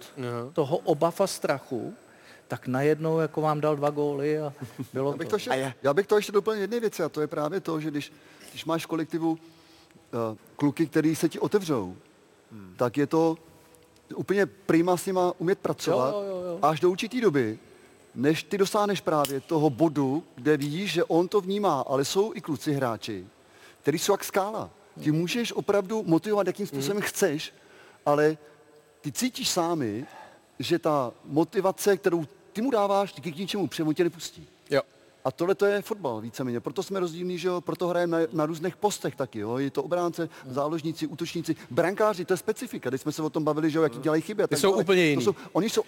[0.52, 1.94] toho obav a strachu,
[2.48, 4.52] tak najednou jako vám dal dva góly a
[4.92, 5.36] bylo Já bych to to.
[5.36, 8.12] ještě, já bych to ještě doplnil jedné věci a to je právě to, že když,
[8.54, 9.38] když máš v kolektivu uh,
[10.56, 11.96] kluky, který se ti otevřou,
[12.52, 12.74] hmm.
[12.76, 13.36] tak je to
[14.14, 16.58] úplně prima s nima umět pracovat Jo, jo, jo.
[16.62, 17.58] až do určitý doby,
[18.14, 22.40] než ty dosáhneš právě toho bodu, kde víš, že on to vnímá, ale jsou i
[22.40, 23.26] kluci hráči,
[23.82, 24.70] který jsou jak skála.
[25.02, 27.54] Ty můžeš opravdu motivovat, jakým způsobem chceš,
[28.06, 28.36] ale
[29.00, 30.06] ty cítíš sámi,
[30.58, 34.48] že ta motivace, kterou ty mu dáváš, ty k ničemu přijemu tě nepustí.
[34.70, 34.82] Jo.
[35.24, 36.60] A tohle to je fotbal víceméně.
[36.60, 39.58] Proto jsme rozdílní, že jo, proto hrajeme na, na různých postech taky, jo.
[39.58, 42.90] Je to obránce, záložníci, útočníci, brankáři, to je specifika.
[42.90, 44.42] Když jsme se o tom bavili, že jo, jaký dělají chyby.
[44.46, 44.82] tak jsou dále.
[44.82, 45.24] úplně jiný.
[45.24, 45.82] To jsou, oni jsou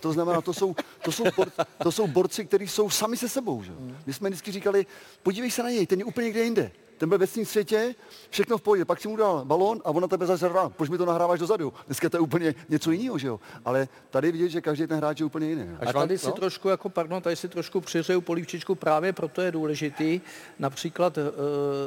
[0.00, 1.52] to znamená, to jsou, to jsou, bor,
[1.82, 3.78] to jsou borci, kteří jsou sami se sebou, že jo.
[4.06, 4.86] My jsme vždycky říkali,
[5.22, 6.72] podívej se na něj, ten je úplně někde jinde.
[7.02, 7.94] Ten byl ve svém světě,
[8.30, 10.50] všechno v pohodě, pak si mu dal balón a ona tebe zase.
[10.76, 11.72] Proč mi to nahráváš dozadu?
[11.86, 13.40] Dneska to je úplně něco jiného, že jo.
[13.64, 15.66] Ale tady vidět, že každý ten hráč je úplně jiný.
[15.70, 15.76] jo.
[15.88, 16.32] A tady si no?
[16.32, 20.20] trošku, jako, pardon, tady si trošku přiřeju polívčičku, právě proto je důležitý
[20.58, 21.22] například e,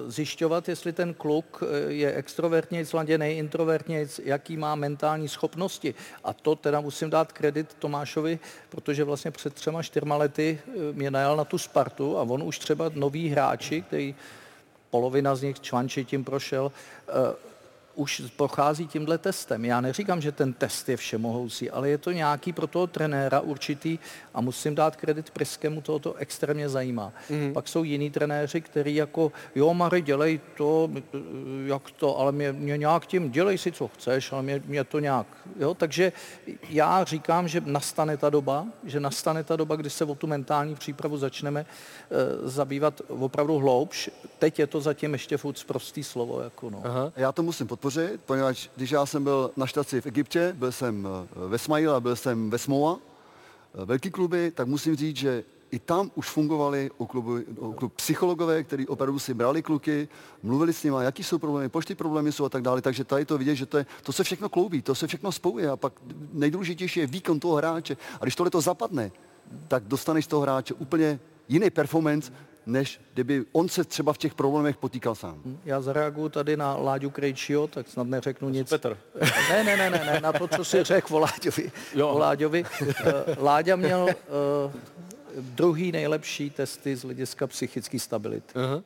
[0.08, 5.96] zjišťovat, jestli ten kluk eh, je extrovertně sladěný, introvertně, jaký má mentální schopnosti.
[6.24, 8.40] A to teda musím dát kredit Tomášovi,
[8.70, 12.60] protože vlastně před třema, čtyřma lety eh, mě najal na tu Spartu a on už
[12.60, 14.16] třeba noví hráči, který
[14.96, 17.12] polovina z nich čvanči tím prošel, eh,
[17.96, 19.66] už prochází tímhle testem.
[19.66, 24.00] Já neříkám, že ten test je všemohoucí, ale je to nějaký pro toho trenéra určitý
[24.34, 27.14] a musím dát kredit Priskému, toho to extrémně zajímá.
[27.30, 27.54] Mm-hmm.
[27.54, 30.90] Pak jsou jiní trenéři, kteří jako, jo Mary, dělej to,
[31.66, 35.00] jak to, ale mě, mě nějak tím, dělej si, co chceš, ale mě, mě to
[35.00, 35.28] nějak,
[35.60, 36.12] jo, takže
[36.70, 40.76] já říkám, že nastane ta doba, že nastane ta doba, kdy se o tu mentální
[40.76, 41.66] přípravu začneme e,
[42.50, 44.10] zabývat opravdu hloubš.
[44.40, 46.42] Teď je to zatím ještě furt prostý slovo.
[46.42, 46.82] Jako no.
[46.84, 47.12] Aha.
[47.16, 47.85] Já to musím podpořit,
[48.26, 52.00] poněvadž když já jsem byl na štaci v Egyptě, byl jsem eh, ve Smail a
[52.00, 53.00] byl jsem ve Smoa,
[53.82, 57.94] eh, velký kluby, tak musím říct, že i tam už fungovali u klubu, u klub
[57.94, 60.08] psychologové, kteří opravdu si brali kluky,
[60.44, 62.82] mluvili s nimi, jaký jsou problémy, proč ty problémy jsou a tak dále.
[62.82, 65.70] Takže tady to vidět, že to, je, to se všechno kloubí, to se všechno spojuje
[65.70, 65.94] a pak
[66.34, 67.98] nejdůležitější je výkon toho hráče.
[68.22, 69.12] A když tohle to zapadne,
[69.68, 72.32] tak dostaneš toho hráče úplně jiný performance,
[72.66, 75.42] než kdyby on se třeba v těch problémech potýkal sám.
[75.46, 78.70] Hm, já zareaguju tady na Láďu Krejčího, tak snad neřeknu nic.
[78.70, 78.98] Petr.
[79.50, 81.72] Ne, ne, ne, ne, ne na to, co si řekl o Láďovi.
[81.94, 82.10] Jo.
[82.10, 82.66] O Láďovi.
[82.82, 84.74] Eh, Láďa měl uh,
[85.42, 88.54] druhý nejlepší testy z hlediska psychické stability.
[88.54, 88.84] Uh-huh.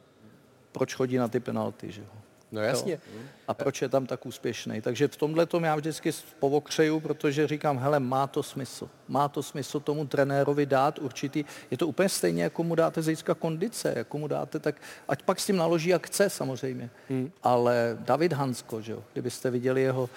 [0.72, 2.08] Proč chodí na ty penalty, že jo?
[2.52, 2.94] No jasně.
[2.94, 3.22] Jo?
[3.48, 4.82] A proč je tam tak úspěšný?
[4.82, 8.90] Takže v tomhle tom já vždycky povokřeju, protože říkám, hele, má to smysl.
[9.08, 13.38] Má to smysl tomu trenérovi dát určitý, je to úplně stejně, jako mu dáte získat
[13.38, 14.76] kondice, jako mu dáte, tak
[15.08, 16.90] ať pak s tím naloží, jak chce samozřejmě.
[17.10, 17.32] Hmm.
[17.44, 20.10] Ale David Hansko, že jo, kdybyste viděli jeho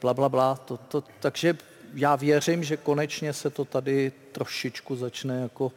[0.00, 1.56] bla, bla, bla, to, to, takže
[1.94, 5.72] já věřím, že konečně se to tady trošičku začne jako,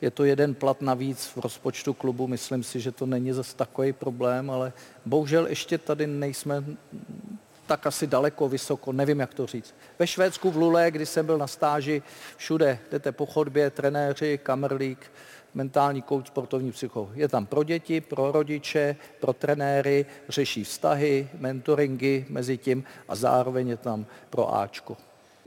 [0.00, 3.92] je to jeden plat navíc v rozpočtu klubu, myslím si, že to není zase takový
[3.92, 4.72] problém, ale
[5.06, 6.64] bohužel ještě tady nejsme
[7.66, 9.74] tak asi daleko, vysoko, nevím, jak to říct.
[9.98, 12.02] Ve Švédsku v Lule, kdy jsem byl na stáži,
[12.36, 15.12] všude jdete po chodbě, trenéři, kamerlík,
[15.54, 17.10] mentální kouč, sportovní psycholog.
[17.14, 23.68] Je tam pro děti, pro rodiče, pro trenéry, řeší vztahy, mentoringy mezi tím a zároveň
[23.68, 24.96] je tam pro Ačko.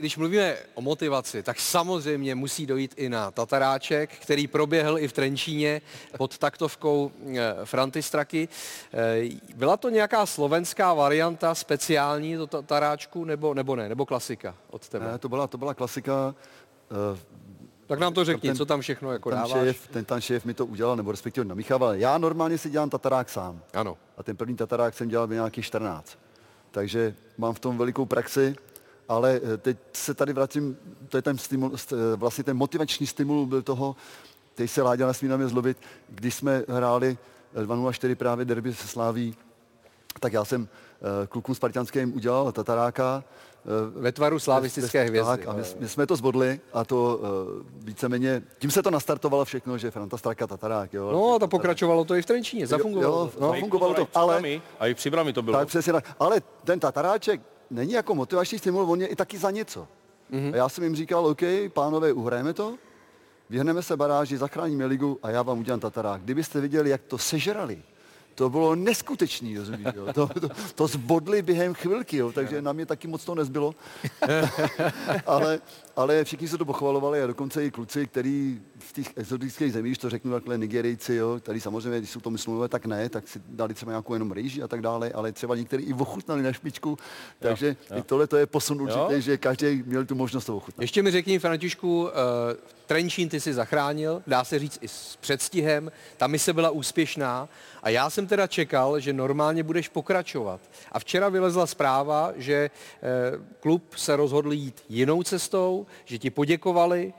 [0.00, 5.12] Když mluvíme o motivaci, tak samozřejmě musí dojít i na Tataráček, který proběhl i v
[5.12, 5.82] Trenčíně
[6.18, 8.48] pod taktovkou eh, Franty Straky.
[8.92, 14.88] Eh, byla to nějaká slovenská varianta speciální do Tataráčku, nebo, nebo ne, nebo klasika od
[14.88, 15.06] tebe?
[15.06, 16.34] Ne, to byla, to byla klasika.
[17.12, 17.18] Uh,
[17.86, 19.62] tak nám to řekni, ten, co tam všechno jako ten dáváš.
[19.62, 21.94] Šéf, ten tam šéf mi to udělal, nebo respektive namíchával.
[21.94, 23.62] Já normálně si dělám tatarák sám.
[23.74, 23.96] Ano.
[24.16, 26.18] A ten první tatarák jsem dělal v nějakých 14.
[26.70, 28.56] Takže mám v tom velikou praxi
[29.10, 30.76] ale eh, teď se tady vracím,
[31.08, 33.96] to je ten stimul, eh, vlastně ten motivační stimul byl toho,
[34.54, 35.76] teď se Láďa nesmí na mě zlobit,
[36.08, 37.18] když jsme hráli
[37.64, 39.36] 204 právě derby se Sláví,
[40.20, 43.24] tak já jsem eh, klukům spartianským udělal Tataráka.
[43.94, 45.30] Ve tvaru slavistické hvězdy.
[45.30, 47.20] Tak, a my, my, jsme to zbodli a to
[47.72, 50.94] víceméně, tím se to nastartovalo všechno, že Franta Straka Tatarák.
[50.94, 51.12] Jo.
[51.12, 54.42] No a to pokračovalo to i v Trenčíně, zafungovalo jo, jo, no, fungovalo to, ale...
[54.78, 55.58] A i při to bylo.
[55.58, 57.40] Tak přesně tak, ale ten Tataráček,
[57.70, 59.88] není jako motivační stimul, on je i taky za něco.
[60.32, 60.52] Mm-hmm.
[60.52, 61.42] A já jsem jim říkal, OK,
[61.72, 62.74] pánové, uhrajeme to,
[63.50, 66.22] vyhneme se baráži, zachráníme ligu a já vám udělám tatarák.
[66.22, 67.82] Kdybyste viděli, jak to sežrali,
[68.34, 70.12] to bylo neskutečný, rozumíš, jo?
[70.12, 72.32] To, to, to zbodli během chvilky, jo?
[72.32, 73.74] takže na mě taky moc to nezbylo.
[75.26, 75.60] ale,
[75.96, 80.10] ale všichni se to pochvalovali a dokonce i kluci, kteří v těch exotických zemích, to
[80.10, 83.74] řeknu takhle Nigerijci, jo, tady samozřejmě, když jsou to myslové, tak ne, tak si dali
[83.74, 86.98] třeba nějakou jenom rýži a tak dále, ale třeba někteří i ochutnali na špičku,
[87.38, 87.98] takže jo, jo.
[87.98, 89.20] i tohle to je posun určitě, jo?
[89.20, 90.82] že každý měl tu možnost to ochutnat.
[90.82, 92.08] Ještě mi řekni, Františku, uh,
[92.90, 97.48] Trenčín ty si zachránil, dá se říct i s předstihem, ta mise byla úspěšná
[97.82, 100.60] a já jsem teda čekal, že normálně budeš pokračovat.
[100.92, 103.10] A včera vylezla zpráva, že eh,
[103.60, 107.12] klub se rozhodl jít jinou cestou, že ti poděkovali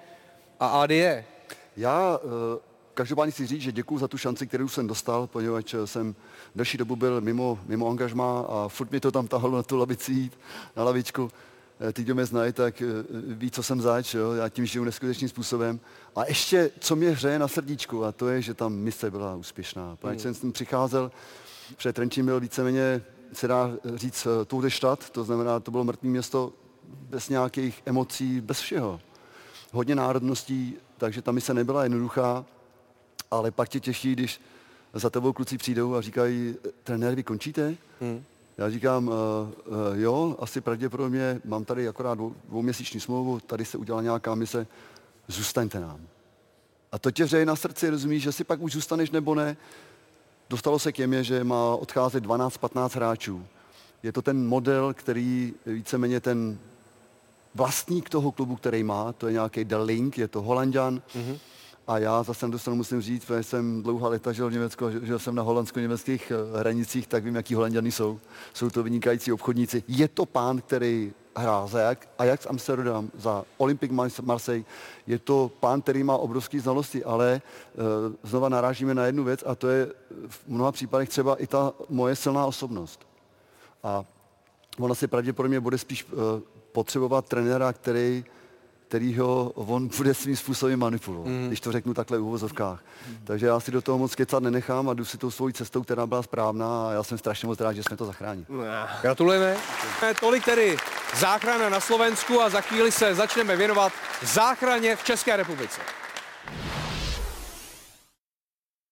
[0.60, 1.26] a AD je.
[1.78, 2.60] Já eh,
[2.94, 6.16] každopádně si říct, že děkuji za tu šanci, kterou jsem dostal, poněvadž jsem
[6.56, 10.12] další dobu byl mimo, mimo angažma a furt mi to tam tahalo na tu lavici
[10.12, 10.40] jít,
[10.76, 11.32] na lavičku.
[11.80, 12.84] Eh, ty, kdo mě znají, tak
[13.28, 14.32] ví, co jsem zač, jo?
[14.32, 15.80] já tím žiju neskutečným způsobem.
[16.16, 19.96] A ještě, co mě hřeje na srdíčku, a to je, že ta mise byla úspěšná.
[19.96, 20.20] Protože mm.
[20.20, 21.12] jsem s tím přicházel,
[21.78, 23.02] před Trenčín byl víceméně,
[23.34, 26.54] se dá říct, Tour de Stadt, to znamená, to bylo mrtvé město
[26.88, 29.00] bez nějakých emocí, bez všeho.
[29.72, 32.46] Hodně národností, takže ta mise nebyla jednoduchá,
[33.32, 34.42] ale pak tě těší, když
[34.94, 37.76] za tebou kluci přijdou a říkají, trenér, vy končíte?
[38.02, 38.24] Hmm.
[38.58, 43.78] Já říkám, uh, uh, jo, asi pravděpodobně, mám tady akorát dvou, dvouměsíční smlouvu, tady se
[43.78, 44.68] udělala nějaká mise,
[45.28, 46.00] zůstaňte nám.
[46.92, 49.58] A to tě hřeje na srdci, rozumíš, že si pak už zůstaneš nebo ne.
[50.50, 53.46] Dostalo se k jemě, že má odcházet 12-15 hráčů.
[54.04, 56.58] Je to ten model, který víceméně ten
[57.56, 61.38] vlastník toho klubu, který má, to je nějaký The Link, je to Holandian, mm-hmm.
[61.88, 65.20] A já zase na stranu musím říct, protože jsem dlouhá léta žil v Německu, žil
[65.20, 68.20] jsem na holandsko-německých eh, hranicích, tak vím, jaký holanděni jsou.
[68.54, 69.84] Jsou to vynikající obchodníci.
[69.88, 73.92] Je to pán, který hrál za jak, Ajax Amsterdam, za Olympic
[74.22, 74.66] Marseille.
[75.08, 77.42] Je to pán, který má obrovské znalosti, ale
[77.76, 77.84] uh,
[78.24, 79.88] znova narážíme na jednu věc a to je
[80.28, 83.08] v mnoha případech třeba i ta moje silná osobnost.
[83.84, 84.04] A
[84.80, 86.20] ona si pravděpodobně bude spíš uh,
[86.72, 88.26] potřebovat trenéra, který
[88.92, 91.48] který ho on bude svým způsobem manipulovat, mm.
[91.48, 92.84] když to řeknu takhle v uvozovkách.
[93.08, 93.18] Mm.
[93.24, 96.08] Takže já si do toho moc kecat nenechám a jdu si tou svojí cestou, která
[96.08, 98.46] byla správná a já jsem strašně moc rád, že jsme to zachránili.
[99.02, 99.58] Gratulujeme.
[100.20, 100.78] Tolik tedy
[101.16, 103.94] záchrana na Slovensku a za chvíli se začneme věnovat
[104.24, 105.82] záchraně v České republice.